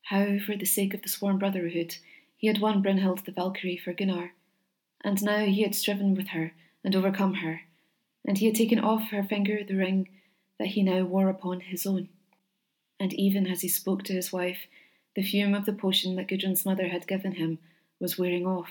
how, 0.04 0.40
for 0.40 0.56
the 0.56 0.66
sake 0.66 0.94
of 0.94 1.02
the 1.02 1.10
sworn 1.10 1.38
brotherhood, 1.38 1.98
he 2.36 2.48
had 2.48 2.60
won 2.60 2.82
Brynhild 2.82 3.26
the 3.26 3.32
Valkyrie 3.32 3.78
for 3.78 3.94
Gunnar, 3.94 4.34
and 5.04 5.22
now 5.24 5.46
he 5.46 5.62
had 5.62 5.76
striven 5.76 6.16
with 6.16 6.30
her 6.30 6.54
and 6.84 6.96
overcome 6.96 7.36
her, 7.36 7.62
and 8.26 8.38
he 8.38 8.46
had 8.46 8.56
taken 8.56 8.80
off 8.80 9.10
her 9.10 9.24
finger 9.24 9.64
the 9.64 9.76
ring 9.76 10.10
that 10.58 10.70
he 10.70 10.84
now 10.84 11.04
wore 11.04 11.30
upon 11.30 11.62
his 11.62 11.86
own. 11.86 12.10
And 13.00 13.14
even 13.14 13.48
as 13.48 13.62
he 13.62 13.70
spoke 13.70 14.04
to 14.04 14.14
his 14.14 14.32
wife, 14.34 14.68
the 15.16 15.24
fume 15.24 15.56
of 15.56 15.66
the 15.66 15.74
potion 15.74 16.16
that 16.16 16.28
Gudrun's 16.28 16.66
mother 16.66 16.90
had 16.90 17.08
given 17.08 17.34
him 17.34 17.60
was 18.00 18.18
wearing 18.18 18.46
off, 18.46 18.70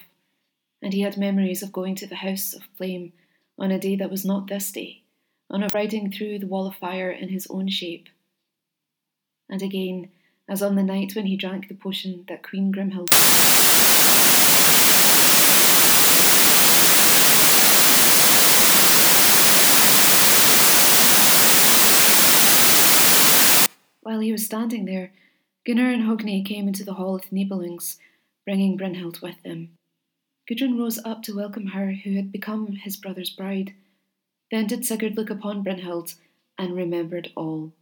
and 0.83 0.93
he 0.93 1.01
had 1.01 1.17
memories 1.17 1.63
of 1.63 1.73
going 1.73 1.95
to 1.97 2.07
the 2.07 2.17
house 2.17 2.55
of 2.55 2.63
flame 2.77 3.13
on 3.59 3.71
a 3.71 3.79
day 3.79 3.97
that 3.97 4.11
was 4.11 4.25
not 4.25 4.47
this 4.47 4.71
day, 4.71 5.03
on 5.51 5.63
of 5.63 5.75
riding 5.75 6.11
through 6.11 6.39
the 6.39 6.47
wall 6.47 6.67
of 6.67 6.77
fire 6.77 7.11
in 7.11 7.29
his 7.29 7.47
own 7.51 7.69
shape. 7.69 8.09
And 9.49 9.63
again, 9.63 10.11
as 10.49 10.63
on 10.63 10.77
the 10.77 10.83
night 10.83 11.15
when 11.15 11.27
he 11.27 11.37
drank 11.37 11.69
the 11.69 11.75
potion 11.75 12.25
that 12.29 12.43
Queen 12.43 12.73
Grimhild 12.73 13.11
While 24.09 24.21
he 24.21 24.33
was 24.33 24.47
standing 24.47 24.87
there, 24.87 25.13
Gunnar 25.67 25.91
and 25.91 26.05
Hogni 26.05 26.43
came 26.43 26.67
into 26.67 26.83
the 26.83 26.95
hall 26.95 27.17
of 27.17 27.29
the 27.29 27.37
Nibelungs, 27.37 27.99
bringing 28.47 28.79
Brynhild 28.79 29.21
with 29.21 29.43
them. 29.43 29.77
Gudrun 30.49 30.79
rose 30.79 30.99
up 31.05 31.23
to 31.25 31.37
welcome 31.37 31.67
her 31.67 31.93
who 31.93 32.15
had 32.15 32.33
become 32.33 32.77
his 32.77 32.97
brother's 32.97 33.29
bride. 33.29 33.75
Then 34.51 34.67
did 34.67 34.87
Sigurd 34.87 35.15
look 35.15 35.29
upon 35.29 35.63
Brynhild 35.63 36.15
and 36.57 36.75
remembered 36.75 37.33
all. 37.37 37.75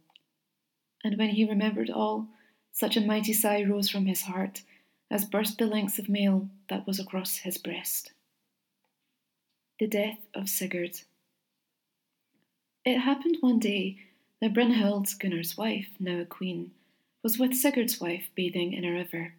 And 1.01 1.17
when 1.17 1.29
he 1.29 1.45
remembered 1.45 1.89
all, 1.89 2.27
such 2.73 2.97
a 2.97 3.07
mighty 3.07 3.31
sigh 3.31 3.63
rose 3.63 3.89
from 3.89 4.05
his 4.05 4.23
heart 4.23 4.63
as 5.09 5.23
burst 5.23 5.57
the 5.57 5.65
lengths 5.65 5.97
of 5.97 6.09
mail 6.09 6.49
that 6.67 6.85
was 6.85 6.99
across 6.99 7.37
his 7.37 7.57
breast. 7.57 8.11
The 9.79 9.87
death 9.87 10.19
of 10.33 10.49
Sigurd. 10.49 11.03
It 12.83 12.99
happened 12.99 13.37
one 13.39 13.59
day 13.59 13.99
that 14.41 14.53
Brynhild, 14.53 15.17
Gunnar's 15.19 15.57
wife, 15.57 15.87
now 15.99 16.19
a 16.19 16.25
queen, 16.25 16.71
was 17.23 17.39
with 17.39 17.55
Sigurd's 17.55 17.99
wife 17.99 18.29
bathing 18.35 18.73
in 18.73 18.85
a 18.85 18.91
river. 18.91 19.33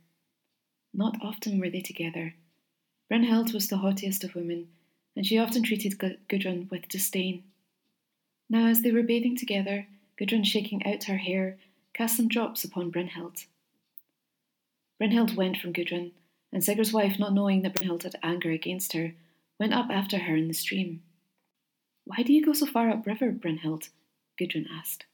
Not 0.92 1.16
often 1.22 1.58
were 1.61 1.70
they 1.70 1.80
together. 1.80 2.34
Brynhild 3.08 3.54
was 3.54 3.68
the 3.68 3.78
haughtiest 3.78 4.24
of 4.24 4.34
women, 4.34 4.68
and 5.14 5.24
she 5.24 5.38
often 5.38 5.62
treated 5.62 5.98
Gudrun 6.28 6.68
with 6.70 6.88
disdain. 6.88 7.44
Now, 8.50 8.66
as 8.66 8.82
they 8.82 8.92
were 8.92 9.02
bathing 9.02 9.37
together, 9.37 9.87
Gudrun, 10.18 10.44
shaking 10.44 10.84
out 10.84 11.04
her 11.04 11.18
hair, 11.18 11.58
cast 11.94 12.16
some 12.16 12.28
drops 12.28 12.64
upon 12.64 12.90
Brynhild. 12.90 13.46
Brynhild 15.00 15.37
went 15.37 15.58
from 15.58 15.72
Gudrun, 15.72 16.11
and 16.52 16.64
Sigurd's 16.64 16.92
wife, 16.92 17.18
not 17.18 17.34
knowing 17.34 17.62
that 17.62 17.74
Brynhild 17.74 18.02
had 18.02 18.16
anger 18.22 18.50
against 18.50 18.94
her, 18.94 19.14
went 19.61 19.74
up 19.74 19.90
after 19.90 20.18
her 20.18 20.34
in 20.34 20.48
the 20.48 20.54
stream. 20.54 21.02
Why 22.04 22.22
do 22.22 22.32
you 22.32 22.44
go 22.44 22.52
so 22.52 22.66
far 22.66 22.90
up 22.90 23.06
river, 23.06 23.30
Brynhild? 23.30 23.90
Gudrun 24.38 24.66
asked. 24.72 25.07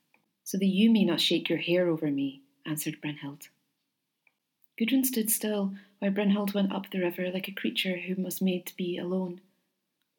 So 0.43 0.57
that 0.57 0.65
you 0.65 0.91
may 0.91 1.03
not 1.03 1.19
shake 1.19 1.49
your 1.49 1.57
hair 1.57 1.87
over 1.87 2.11
me, 2.11 2.41
answered 2.65 3.01
Brynhild. 3.01 3.49
Gudrun 4.77 5.03
stood 5.03 5.31
still 5.31 5.73
while 5.99 6.11
Brynhild 6.11 6.53
went 6.53 6.71
up 6.71 6.91
the 6.91 6.99
river 6.99 7.31
like 7.31 7.47
a 7.47 7.53
creature 7.53 7.97
who 7.97 8.21
was 8.21 8.41
made 8.41 8.65
to 8.67 8.75
be 8.75 8.97
alone. 8.97 9.41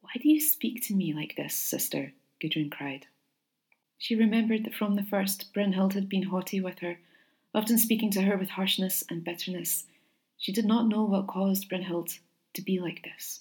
Why 0.01 0.11
do 0.21 0.29
you 0.29 0.41
speak 0.41 0.83
to 0.85 0.95
me 0.95 1.13
like 1.13 1.37
this, 1.37 1.55
sister? 1.55 2.13
Gudrun 2.41 2.71
cried. 2.71 3.07
She 3.99 4.15
remembered 4.15 4.65
that 4.65 4.75
from 4.75 4.95
the 4.95 5.03
first 5.03 5.53
Brynhild 5.55 5.95
had 5.95 6.09
been 6.09 6.25
haughty 6.25 6.61
with 6.61 6.81
her, 6.81 6.99
often 7.55 7.79
speaking 7.79 8.11
to 8.13 8.23
her 8.23 8.37
with 8.37 8.51
harshness 8.51 9.05
and 9.09 9.25
bitterness. 9.25 9.87
She 10.39 10.53
did 10.53 10.67
not 10.67 10.89
know 10.89 11.05
what 11.05 11.27
caused 11.27 11.69
Brynhild 11.69 12.19
to 12.55 12.63
be 12.63 12.79
like 12.79 13.03
this. 13.03 13.41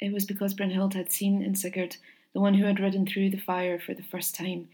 It 0.00 0.12
was 0.12 0.26
because 0.26 0.54
Brynhild 0.54 0.94
had 0.94 1.10
seen 1.10 1.42
in 1.42 1.54
Sigurd 1.54 1.96
the 2.36 2.42
one 2.42 2.52
who 2.52 2.66
had 2.66 2.78
ridden 2.78 3.06
through 3.06 3.30
the 3.30 3.38
fire 3.38 3.78
for 3.78 3.94
the 3.94 4.02
first 4.02 4.34
time, 4.34 4.68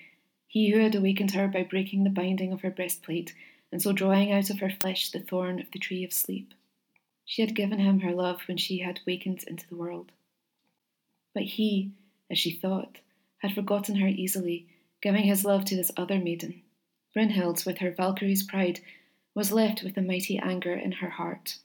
he 0.48 0.72
who 0.72 0.80
had 0.80 0.96
awakened 0.96 1.30
her 1.30 1.46
by 1.46 1.62
breaking 1.62 2.02
the 2.02 2.10
binding 2.10 2.52
of 2.52 2.62
her 2.62 2.72
breastplate, 2.72 3.32
and 3.70 3.80
so 3.80 3.92
drawing 3.92 4.32
out 4.32 4.50
of 4.50 4.58
her 4.58 4.68
flesh 4.68 5.10
the 5.10 5.20
thorn 5.20 5.60
of 5.60 5.70
the 5.70 5.78
tree 5.78 6.02
of 6.02 6.12
sleep. 6.12 6.54
She 7.24 7.40
had 7.40 7.54
given 7.54 7.78
him 7.78 8.00
her 8.00 8.10
love 8.10 8.40
when 8.48 8.56
she 8.56 8.80
had 8.80 8.98
wakened 9.06 9.44
into 9.44 9.68
the 9.68 9.76
world. 9.76 10.10
But 11.34 11.44
he, 11.44 11.92
as 12.28 12.36
she 12.36 12.50
thought, 12.50 12.98
had 13.38 13.54
forgotten 13.54 13.94
her 13.94 14.08
easily, 14.08 14.66
giving 15.00 15.22
his 15.22 15.44
love 15.44 15.64
to 15.66 15.76
this 15.76 15.92
other 15.96 16.18
maiden. 16.18 16.62
Brynhild, 17.14 17.64
with 17.64 17.78
her 17.78 17.92
Valkyrie's 17.92 18.42
pride, 18.42 18.80
was 19.36 19.52
left 19.52 19.84
with 19.84 19.96
a 19.96 20.02
mighty 20.02 20.36
anger 20.36 20.74
in 20.74 20.90
her 20.90 21.10
heart. 21.10 21.58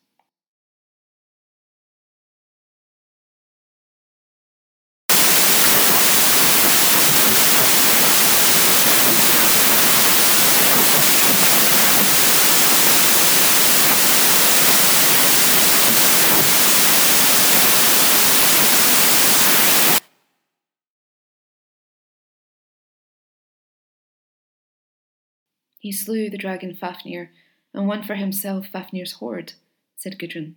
He 25.79 25.91
slew 25.91 26.29
the 26.29 26.37
dragon 26.37 26.75
Fafnir, 26.75 27.31
and 27.73 27.87
won 27.87 28.03
for 28.03 28.15
himself 28.15 28.67
Fafnir's 28.67 29.13
hoard, 29.13 29.53
said 29.95 30.17
Gudrun. 30.17 30.55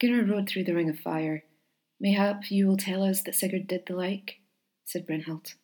Gunnar 0.00 0.24
rode 0.24 0.48
through 0.48 0.64
the 0.64 0.74
ring 0.74 0.90
of 0.90 0.98
fire. 0.98 1.44
Mayhap 2.00 2.50
you 2.50 2.66
will 2.66 2.76
tell 2.76 3.02
us 3.02 3.22
that 3.22 3.34
Sigurd 3.34 3.66
did 3.66 3.86
the 3.86 3.96
like, 3.96 4.40
said 4.84 5.06
Brynhild. 5.06 5.54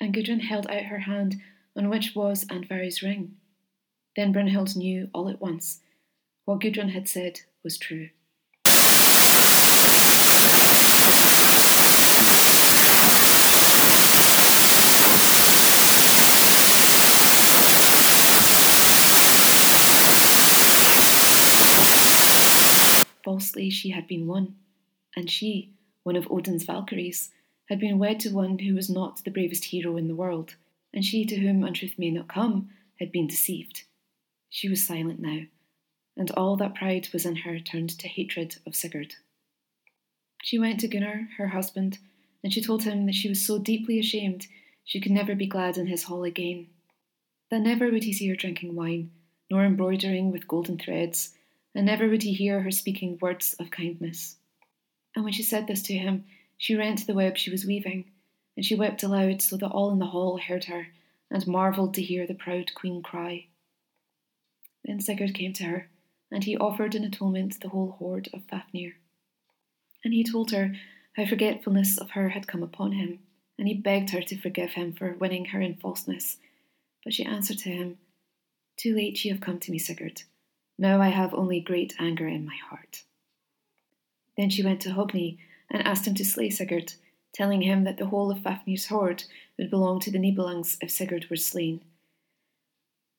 And 0.00 0.12
Gudrun 0.12 0.40
held 0.40 0.66
out 0.66 0.84
her 0.84 0.98
hand 0.98 1.36
on 1.76 1.90
which 1.90 2.14
was 2.14 2.44
Andvari's 2.46 3.02
ring. 3.02 3.36
Then 4.16 4.32
Brynhild 4.32 4.76
knew 4.76 5.08
all 5.12 5.28
at 5.28 5.40
once 5.40 5.80
what 6.44 6.60
Gudrun 6.60 6.90
had 6.90 7.08
said 7.08 7.40
was 7.62 7.78
true. 7.78 8.10
Falsely 23.24 23.70
she 23.70 23.90
had 23.90 24.06
been 24.06 24.26
won, 24.26 24.54
and 25.16 25.30
she, 25.30 25.70
one 26.02 26.14
of 26.14 26.30
Odin's 26.30 26.64
Valkyries, 26.64 27.30
had 27.70 27.80
been 27.80 27.98
wed 27.98 28.20
to 28.20 28.28
one 28.28 28.58
who 28.58 28.74
was 28.74 28.90
not 28.90 29.24
the 29.24 29.30
bravest 29.30 29.64
hero 29.64 29.96
in 29.96 30.08
the 30.08 30.14
world 30.14 30.56
and 30.94 31.04
she 31.04 31.26
to 31.26 31.36
whom 31.36 31.64
untruth 31.64 31.98
may 31.98 32.10
not 32.10 32.28
come 32.28 32.70
had 33.00 33.10
been 33.10 33.26
deceived. 33.26 33.82
She 34.48 34.68
was 34.68 34.86
silent 34.86 35.18
now, 35.18 35.40
and 36.16 36.30
all 36.30 36.56
that 36.56 36.76
pride 36.76 37.08
was 37.12 37.26
in 37.26 37.36
her 37.36 37.58
turned 37.58 37.90
to 37.98 38.08
hatred 38.08 38.56
of 38.64 38.76
Sigurd. 38.76 39.16
She 40.44 40.58
went 40.58 40.78
to 40.80 40.88
Gunnar, 40.88 41.28
her 41.36 41.48
husband, 41.48 41.98
and 42.42 42.52
she 42.52 42.62
told 42.62 42.84
him 42.84 43.06
that 43.06 43.14
she 43.16 43.28
was 43.28 43.44
so 43.44 43.58
deeply 43.58 43.98
ashamed 43.98 44.46
she 44.84 45.00
could 45.00 45.12
never 45.12 45.34
be 45.34 45.46
glad 45.46 45.76
in 45.76 45.88
his 45.88 46.04
hall 46.04 46.22
again, 46.22 46.68
that 47.50 47.60
never 47.60 47.90
would 47.90 48.04
he 48.04 48.12
see 48.12 48.28
her 48.28 48.36
drinking 48.36 48.76
wine, 48.76 49.10
nor 49.50 49.64
embroidering 49.64 50.30
with 50.30 50.46
golden 50.46 50.78
threads, 50.78 51.34
and 51.74 51.86
never 51.86 52.08
would 52.08 52.22
he 52.22 52.34
hear 52.34 52.60
her 52.60 52.70
speaking 52.70 53.18
words 53.20 53.54
of 53.58 53.70
kindness. 53.70 54.36
And 55.16 55.24
when 55.24 55.32
she 55.32 55.42
said 55.42 55.66
this 55.66 55.82
to 55.84 55.94
him, 55.94 56.24
she 56.56 56.76
rent 56.76 57.06
the 57.06 57.14
web 57.14 57.36
she 57.36 57.50
was 57.50 57.64
weaving 57.64 58.04
and 58.56 58.64
she 58.64 58.74
wept 58.74 59.02
aloud 59.02 59.42
so 59.42 59.56
that 59.56 59.70
all 59.70 59.90
in 59.90 59.98
the 59.98 60.06
hall 60.06 60.38
heard 60.38 60.64
her, 60.64 60.88
and 61.30 61.46
marvelled 61.46 61.94
to 61.94 62.02
hear 62.02 62.26
the 62.26 62.34
proud 62.34 62.74
queen 62.74 63.02
cry. 63.02 63.46
Then 64.84 65.00
Sigurd 65.00 65.34
came 65.34 65.52
to 65.54 65.64
her, 65.64 65.88
and 66.30 66.44
he 66.44 66.56
offered 66.56 66.94
in 66.94 67.04
atonement 67.04 67.60
the 67.60 67.70
whole 67.70 67.92
hoard 67.92 68.28
of 68.32 68.44
Fafnir. 68.44 68.94
And 70.04 70.12
he 70.12 70.22
told 70.22 70.50
her 70.50 70.74
how 71.16 71.26
forgetfulness 71.26 71.96
of 71.98 72.10
her 72.10 72.30
had 72.30 72.46
come 72.46 72.62
upon 72.62 72.92
him, 72.92 73.20
and 73.58 73.66
he 73.66 73.74
begged 73.74 74.10
her 74.10 74.22
to 74.22 74.38
forgive 74.38 74.72
him 74.72 74.92
for 74.92 75.14
winning 75.14 75.46
her 75.46 75.60
in 75.60 75.76
falseness. 75.76 76.38
But 77.02 77.14
she 77.14 77.24
answered 77.24 77.58
to 77.58 77.70
him, 77.70 77.98
Too 78.76 78.94
late 78.94 79.24
you 79.24 79.32
have 79.32 79.40
come 79.40 79.58
to 79.60 79.70
me, 79.70 79.78
Sigurd. 79.78 80.22
Now 80.78 81.00
I 81.00 81.08
have 81.08 81.32
only 81.32 81.60
great 81.60 81.94
anger 81.98 82.26
in 82.26 82.44
my 82.44 82.56
heart. 82.68 83.04
Then 84.36 84.50
she 84.50 84.64
went 84.64 84.80
to 84.82 84.90
Hogni 84.90 85.38
and 85.70 85.86
asked 85.86 86.06
him 86.06 86.14
to 86.16 86.24
slay 86.24 86.50
Sigurd, 86.50 86.94
telling 87.34 87.62
him 87.62 87.84
that 87.84 87.98
the 87.98 88.06
whole 88.06 88.30
of 88.30 88.38
Fafnir's 88.38 88.86
hoard 88.86 89.24
would 89.58 89.68
belong 89.68 90.00
to 90.00 90.10
the 90.10 90.18
Nibelungs 90.18 90.78
if 90.80 90.90
Sigurd 90.90 91.28
were 91.28 91.36
slain. 91.36 91.82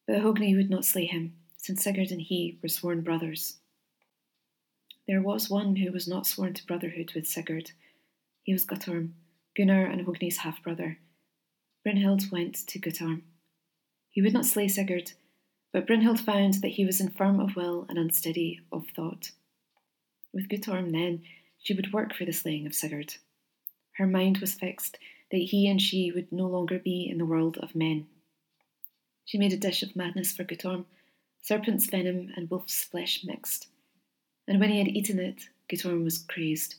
But 0.08 0.22
Hogni 0.22 0.56
would 0.56 0.70
not 0.70 0.86
slay 0.86 1.06
him, 1.06 1.34
since 1.58 1.84
Sigurd 1.84 2.12
and 2.12 2.22
he 2.22 2.58
were 2.64 2.70
sworn 2.70 3.02
brothers. 3.02 3.58
There 5.08 5.22
was 5.22 5.50
one 5.50 5.76
who 5.76 5.92
was 5.92 6.08
not 6.08 6.26
sworn 6.26 6.54
to 6.54 6.66
brotherhood 6.66 7.12
with 7.14 7.28
Sigurd. 7.28 7.72
He 8.44 8.54
was 8.54 8.66
Guttorm, 8.66 9.12
Gunnar 9.56 9.86
and 9.86 10.06
Hogni's 10.06 10.38
half 10.38 10.64
brother. 10.64 11.00
Brynhild 11.86 12.32
went 12.32 12.56
to 12.68 12.80
Guttorm. 12.80 13.22
He 14.10 14.22
would 14.22 14.34
not 14.34 14.46
slay 14.46 14.68
Sigurd, 14.68 15.12
but 15.74 15.86
Brynhild 15.86 16.22
found 16.22 16.56
that 16.56 16.70
he 16.70 16.86
was 16.86 17.02
infirm 17.02 17.40
of 17.40 17.56
will 17.56 17.86
and 17.90 17.98
unsteady 17.98 18.62
of 18.72 18.86
thought. 18.96 19.32
With 20.34 20.48
Guttorm, 20.48 20.92
then, 20.92 21.24
she 21.60 21.74
would 21.74 21.94
work 21.94 22.14
for 22.14 22.26
the 22.26 22.32
slaying 22.32 22.66
of 22.66 22.74
Sigurd. 22.74 23.16
Her 23.96 24.08
mind 24.08 24.40
was 24.40 24.54
fixed 24.54 24.98
that 25.32 25.38
he 25.38 25.68
and 25.68 25.82
she 25.82 26.12
would 26.12 26.32
no 26.32 26.48
longer 26.48 26.80
be 26.80 27.08
in 27.10 27.18
the 27.18 27.26
world 27.26 27.58
of 27.58 27.76
men. 27.76 28.08
She 29.24 29.38
made 29.38 29.54
a 29.54 29.58
dish 29.58 29.84
of 29.84 29.96
madness 29.96 30.34
for 30.34 30.44
Guttorm, 30.44 30.86
serpent's 31.42 31.88
venom 31.88 32.32
and 32.36 32.50
wolf's 32.50 32.84
flesh 32.84 33.24
mixed. 33.24 33.68
And 34.48 34.60
when 34.60 34.70
he 34.70 34.80
had 34.80 34.90
eaten 34.90 35.20
it, 35.20 35.50
Guttorm 35.70 36.04
was 36.04 36.20
crazed. 36.20 36.76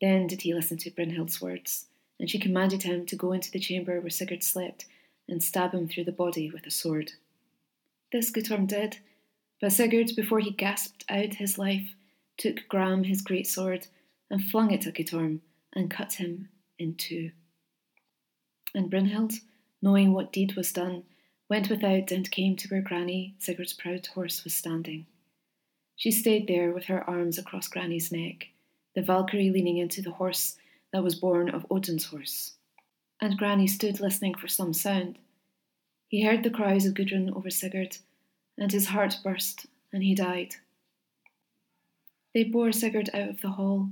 Then 0.00 0.26
did 0.26 0.42
he 0.42 0.54
listen 0.54 0.76
to 0.78 0.90
Brynhild's 0.90 1.40
words, 1.40 1.86
and 2.18 2.28
she 2.28 2.38
commanded 2.38 2.82
him 2.82 3.06
to 3.06 3.16
go 3.16 3.32
into 3.32 3.50
the 3.50 3.58
chamber 3.58 4.00
where 4.00 4.10
Sigurd 4.10 4.42
slept 4.42 4.84
and 5.28 5.42
stab 5.42 5.72
him 5.72 5.88
through 5.88 6.04
the 6.04 6.12
body 6.12 6.50
with 6.50 6.66
a 6.66 6.70
sword. 6.70 7.12
This 8.12 8.30
Guttorm 8.30 8.66
did, 8.66 8.98
but 9.60 9.72
Sigurd, 9.72 10.14
before 10.16 10.40
he 10.40 10.50
gasped 10.50 11.04
out 11.08 11.34
his 11.34 11.58
life, 11.58 11.94
took 12.36 12.68
Gram 12.68 13.04
his 13.04 13.22
great 13.22 13.46
sword 13.46 13.86
and 14.30 14.44
flung 14.44 14.70
it 14.70 14.86
at 14.86 14.94
Guttorm 14.94 15.40
and 15.74 15.90
cut 15.90 16.14
him 16.14 16.48
in 16.78 16.94
two. 16.94 17.30
And 18.74 18.90
Brynhild, 18.90 19.34
knowing 19.82 20.12
what 20.12 20.32
deed 20.32 20.54
was 20.56 20.72
done, 20.72 21.04
went 21.48 21.68
without 21.68 22.10
and 22.12 22.30
came 22.30 22.56
to 22.56 22.68
where 22.68 22.80
Grani, 22.80 23.34
Sigurd's 23.38 23.72
proud 23.72 24.06
horse, 24.06 24.44
was 24.44 24.54
standing. 24.54 25.06
She 25.96 26.10
stayed 26.10 26.46
there 26.46 26.72
with 26.72 26.84
her 26.84 27.08
arms 27.08 27.36
across 27.36 27.68
Grani's 27.68 28.10
neck, 28.12 28.48
the 28.94 29.02
Valkyrie 29.02 29.50
leaning 29.50 29.78
into 29.78 30.00
the 30.00 30.12
horse 30.12 30.56
that 30.92 31.02
was 31.02 31.14
born 31.14 31.50
of 31.50 31.66
Odin's 31.70 32.06
horse. 32.06 32.52
And 33.20 33.36
Grani 33.36 33.66
stood 33.66 34.00
listening 34.00 34.34
for 34.34 34.48
some 34.48 34.72
sound. 34.72 35.18
He 36.08 36.24
heard 36.24 36.42
the 36.42 36.50
cries 36.50 36.86
of 36.86 36.94
Gudrun 36.94 37.30
over 37.36 37.50
Sigurd, 37.50 37.98
and 38.56 38.72
his 38.72 38.86
heart 38.86 39.18
burst, 39.22 39.66
and 39.92 40.02
he 40.02 40.14
died. 40.14 40.54
They 42.32 42.44
bore 42.44 42.72
Sigurd 42.72 43.10
out 43.12 43.28
of 43.28 43.40
the 43.40 43.50
hall, 43.50 43.90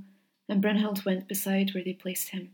and 0.49 0.63
Brynhild 0.63 1.05
went 1.05 1.27
beside 1.27 1.73
where 1.73 1.83
they 1.83 1.93
placed 1.93 2.29
him. 2.29 2.51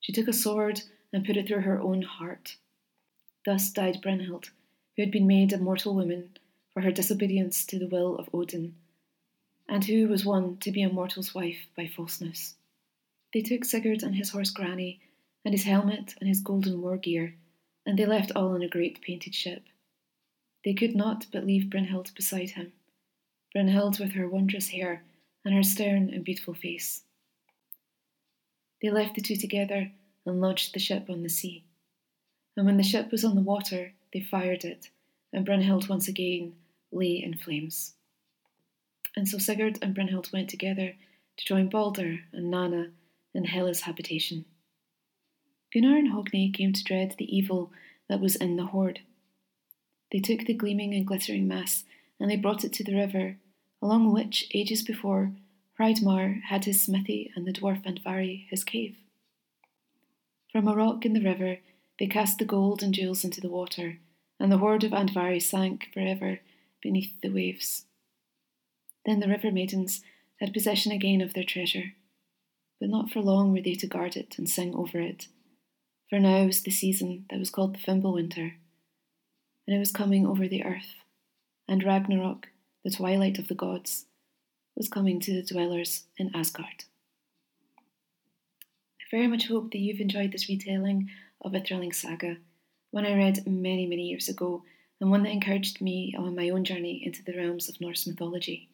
She 0.00 0.12
took 0.12 0.26
a 0.26 0.32
sword 0.32 0.82
and 1.12 1.24
put 1.24 1.36
it 1.36 1.46
through 1.46 1.60
her 1.60 1.80
own 1.80 2.02
heart. 2.02 2.56
Thus 3.46 3.70
died 3.70 4.02
Brynhild, 4.02 4.50
who 4.96 5.02
had 5.02 5.12
been 5.12 5.26
made 5.26 5.52
a 5.52 5.58
mortal 5.58 5.94
woman 5.94 6.36
for 6.74 6.82
her 6.82 6.90
disobedience 6.90 7.64
to 7.66 7.78
the 7.78 7.86
will 7.86 8.16
of 8.16 8.28
Odin, 8.34 8.74
and 9.68 9.84
who 9.84 10.08
was 10.08 10.24
won 10.24 10.56
to 10.58 10.72
be 10.72 10.82
a 10.82 10.92
mortal's 10.92 11.34
wife 11.34 11.68
by 11.76 11.86
falseness. 11.86 12.56
They 13.32 13.40
took 13.40 13.64
Sigurd 13.64 14.02
and 14.02 14.16
his 14.16 14.30
horse 14.30 14.50
Grani, 14.50 15.00
and 15.44 15.54
his 15.54 15.64
helmet 15.64 16.14
and 16.20 16.28
his 16.28 16.40
golden 16.40 16.82
war 16.82 16.96
gear, 16.96 17.36
and 17.86 17.98
they 17.98 18.04
left 18.04 18.32
all 18.34 18.54
on 18.54 18.62
a 18.62 18.68
great 18.68 19.00
painted 19.00 19.34
ship. 19.34 19.62
They 20.64 20.74
could 20.74 20.96
not 20.96 21.26
but 21.32 21.46
leave 21.46 21.70
Brynhild 21.70 22.14
beside 22.14 22.50
him, 22.50 22.72
Brynhild 23.54 24.00
with 24.00 24.12
her 24.12 24.28
wondrous 24.28 24.68
hair 24.68 25.04
and 25.44 25.54
her 25.54 25.62
stern 25.62 26.10
and 26.12 26.24
beautiful 26.24 26.54
face. 26.54 27.04
They 28.80 28.90
left 28.90 29.14
the 29.14 29.20
two 29.20 29.36
together 29.36 29.90
and 30.24 30.40
launched 30.40 30.72
the 30.72 30.80
ship 30.80 31.06
on 31.08 31.22
the 31.22 31.28
sea. 31.28 31.64
And 32.56 32.66
when 32.66 32.76
the 32.76 32.82
ship 32.82 33.10
was 33.10 33.24
on 33.24 33.34
the 33.34 33.40
water, 33.40 33.92
they 34.12 34.20
fired 34.20 34.64
it, 34.64 34.90
and 35.32 35.46
Brynhild 35.46 35.88
once 35.88 36.08
again 36.08 36.54
lay 36.90 37.22
in 37.22 37.36
flames. 37.36 37.94
And 39.16 39.28
so 39.28 39.38
Sigurd 39.38 39.78
and 39.82 39.94
Brynhild 39.94 40.32
went 40.32 40.48
together 40.48 40.94
to 41.36 41.44
join 41.44 41.68
Balder 41.68 42.20
and 42.32 42.50
Nanna 42.50 42.90
in 43.34 43.44
Hela's 43.44 43.82
habitation. 43.82 44.44
Gunnar 45.72 45.96
and 45.96 46.12
Hogni 46.12 46.52
came 46.52 46.72
to 46.72 46.84
dread 46.84 47.14
the 47.18 47.36
evil 47.36 47.70
that 48.08 48.20
was 48.20 48.36
in 48.36 48.56
the 48.56 48.66
hoard. 48.66 49.00
They 50.10 50.18
took 50.18 50.46
the 50.46 50.54
gleaming 50.54 50.94
and 50.94 51.06
glittering 51.06 51.46
mass, 51.46 51.84
and 52.18 52.30
they 52.30 52.36
brought 52.36 52.64
it 52.64 52.72
to 52.74 52.84
the 52.84 52.96
river, 52.96 53.36
along 53.82 54.12
which, 54.12 54.48
ages 54.54 54.82
before, 54.82 55.32
Hreidmar 55.78 56.42
had 56.42 56.64
his 56.64 56.82
smithy 56.82 57.30
and 57.36 57.46
the 57.46 57.52
dwarf 57.52 57.84
Andvari 57.84 58.48
his 58.50 58.64
cave. 58.64 58.96
From 60.50 60.66
a 60.66 60.74
rock 60.74 61.06
in 61.06 61.12
the 61.12 61.22
river, 61.22 61.58
they 61.98 62.06
cast 62.06 62.38
the 62.38 62.44
gold 62.44 62.82
and 62.82 62.92
jewels 62.92 63.22
into 63.22 63.40
the 63.40 63.48
water, 63.48 63.98
and 64.40 64.50
the 64.50 64.58
hoard 64.58 64.82
of 64.82 64.92
Andvari 64.92 65.40
sank 65.40 65.90
forever 65.92 66.40
beneath 66.82 67.12
the 67.20 67.30
waves. 67.30 67.84
Then 69.06 69.20
the 69.20 69.28
river 69.28 69.52
maidens 69.52 70.02
had 70.40 70.52
possession 70.52 70.90
again 70.90 71.20
of 71.20 71.34
their 71.34 71.44
treasure, 71.44 71.94
but 72.80 72.88
not 72.88 73.10
for 73.10 73.20
long 73.20 73.52
were 73.52 73.60
they 73.60 73.74
to 73.74 73.86
guard 73.86 74.16
it 74.16 74.36
and 74.36 74.48
sing 74.48 74.74
over 74.74 75.00
it, 75.00 75.28
for 76.10 76.18
now 76.18 76.44
was 76.44 76.62
the 76.62 76.70
season 76.70 77.26
that 77.30 77.38
was 77.38 77.50
called 77.50 77.74
the 77.74 77.78
Fimbul 77.78 78.14
Winter, 78.14 78.54
and 79.66 79.76
it 79.76 79.78
was 79.78 79.92
coming 79.92 80.26
over 80.26 80.48
the 80.48 80.64
earth, 80.64 80.94
and 81.68 81.84
Ragnarok, 81.84 82.48
the 82.84 82.90
twilight 82.90 83.38
of 83.38 83.48
the 83.48 83.54
gods, 83.54 84.06
was 84.78 84.88
coming 84.88 85.18
to 85.18 85.34
the 85.34 85.42
dwellers 85.42 86.04
in 86.16 86.30
Asgard. 86.34 86.84
I 89.00 89.04
very 89.10 89.26
much 89.26 89.48
hope 89.48 89.72
that 89.72 89.78
you've 89.78 90.00
enjoyed 90.00 90.30
this 90.30 90.48
retelling 90.48 91.10
of 91.42 91.52
a 91.52 91.60
thrilling 91.60 91.92
saga, 91.92 92.36
one 92.92 93.04
I 93.04 93.16
read 93.16 93.44
many, 93.44 93.86
many 93.86 94.04
years 94.04 94.28
ago, 94.28 94.62
and 95.00 95.10
one 95.10 95.24
that 95.24 95.32
encouraged 95.32 95.80
me 95.80 96.14
on 96.16 96.36
my 96.36 96.50
own 96.50 96.64
journey 96.64 97.02
into 97.04 97.24
the 97.24 97.36
realms 97.36 97.68
of 97.68 97.80
Norse 97.80 98.06
mythology. 98.06 98.68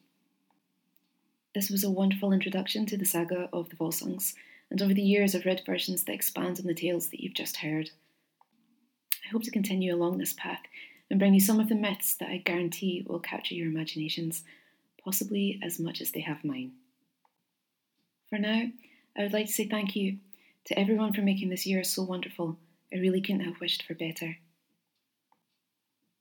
This 1.55 1.71
was 1.71 1.85
a 1.85 1.91
wonderful 1.91 2.33
introduction 2.33 2.85
to 2.87 2.99
the 2.99 3.07
saga 3.07 3.49
of 3.51 3.71
the 3.71 3.77
Volsungs, 3.77 4.35
and 4.71 4.83
over 4.83 4.93
the 4.93 5.03
years 5.03 5.35
I've 5.35 5.47
read 5.47 5.63
versions 5.65 6.05
that 6.05 6.13
expand 6.13 6.61
on 6.61 6.67
the 6.67 6.75
tales 6.75 7.09
that 7.09 7.21
you've 7.23 7.33
just 7.33 7.57
heard. 7.57 7.91
I 9.25 9.31
hope 9.33 9.45
to 9.45 9.51
continue 9.51 9.95
along 9.95 10.19
this 10.19 10.35
path 10.35 10.61
and 11.09 11.19
bring 11.19 11.33
you 11.33 11.41
some 11.41 11.61
of 11.61 11.71
the 11.71 11.75
myths 11.75 12.15
that 12.17 12.29
I 12.29 12.39
guarantee 12.39 13.07
will 13.09 13.21
capture 13.21 13.55
your 13.55 13.69
imaginations 13.69 14.45
possibly 15.05 15.61
as 15.63 15.79
much 15.79 16.01
as 16.01 16.13
they 16.13 16.21
have 16.21 16.45
mine. 16.45 16.73
For 18.31 18.39
now, 18.39 18.65
I 19.17 19.23
would 19.23 19.33
like 19.33 19.47
to 19.47 19.53
say 19.53 19.67
thank 19.67 19.95
you 19.95 20.19
to 20.65 20.79
everyone 20.79 21.13
for 21.13 21.21
making 21.21 21.51
this 21.51 21.67
year 21.67 21.85
so 21.85 22.03
wonderful. 22.03 22.59
I 22.93 22.97
really 22.97 23.21
couldn't 23.21 23.45
have 23.45 23.61
wished 23.61 23.83
for 23.83 23.95
better. 23.95 24.39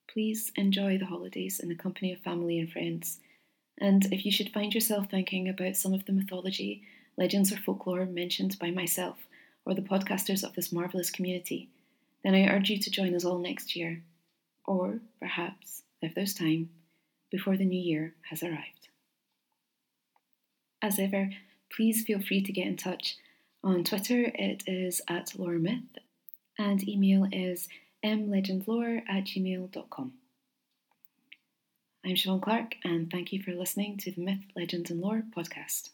Please 0.08 0.52
enjoy 0.56 0.98
the 0.98 1.08
holidays 1.08 1.60
in 1.60 1.70
the 1.70 1.76
company 1.76 2.14
of 2.14 2.20
family 2.20 2.60
and 2.60 2.72
friends. 2.72 3.20
And 3.80 4.06
if 4.14 4.26
you 4.26 4.32
should 4.32 4.54
find 4.54 4.74
yourself 4.74 5.10
thinking 5.10 5.50
about 5.50 5.76
some 5.76 5.94
of 5.94 6.06
the 6.06 6.12
mythology, 6.12 6.84
legends, 7.18 7.52
or 7.52 7.58
folklore 7.58 8.06
mentioned 8.06 8.60
by 8.60 8.70
myself 8.70 9.18
or 9.66 9.74
the 9.74 9.82
podcasters 9.82 10.44
of 10.44 10.54
this 10.54 10.72
marvellous 10.72 11.10
community, 11.10 11.70
then 12.24 12.36
I 12.36 12.48
urge 12.48 12.70
you 12.70 12.78
to 12.80 12.92
join 12.92 13.16
us 13.16 13.26
all 13.26 13.40
next 13.40 13.76
year, 13.76 14.04
or 14.66 15.00
perhaps, 15.20 15.84
if 16.02 16.14
there's 16.14 16.34
time, 16.34 16.70
before 17.34 17.58
the 17.58 17.66
new 17.66 17.82
year 17.82 18.14
has 18.30 18.44
arrived. 18.44 18.90
As 20.84 21.00
ever, 21.00 21.32
please 21.76 22.06
feel 22.06 22.22
free 22.22 22.44
to 22.44 22.52
get 22.52 22.68
in 22.68 22.78
touch. 22.78 23.18
On 23.64 23.84
Twitter, 23.84 24.32
it 24.36 24.62
is 24.68 25.02
at 25.08 25.34
loremyth, 25.36 25.98
and 26.60 26.88
email 26.88 27.28
is 27.32 27.68
mlegendlore 28.06 29.02
at 29.10 29.24
gmail.com. 29.24 30.14
I'm 32.06 32.16
Siobhan 32.16 32.42
Clark, 32.44 32.76
and 32.84 33.10
thank 33.10 33.34
you 33.34 33.42
for 33.42 33.54
listening 33.54 33.98
to 33.98 34.12
the 34.12 34.22
Myth, 34.22 34.44
Legends 34.56 34.92
and 34.92 35.02
Lore 35.02 35.24
podcast. 35.36 35.90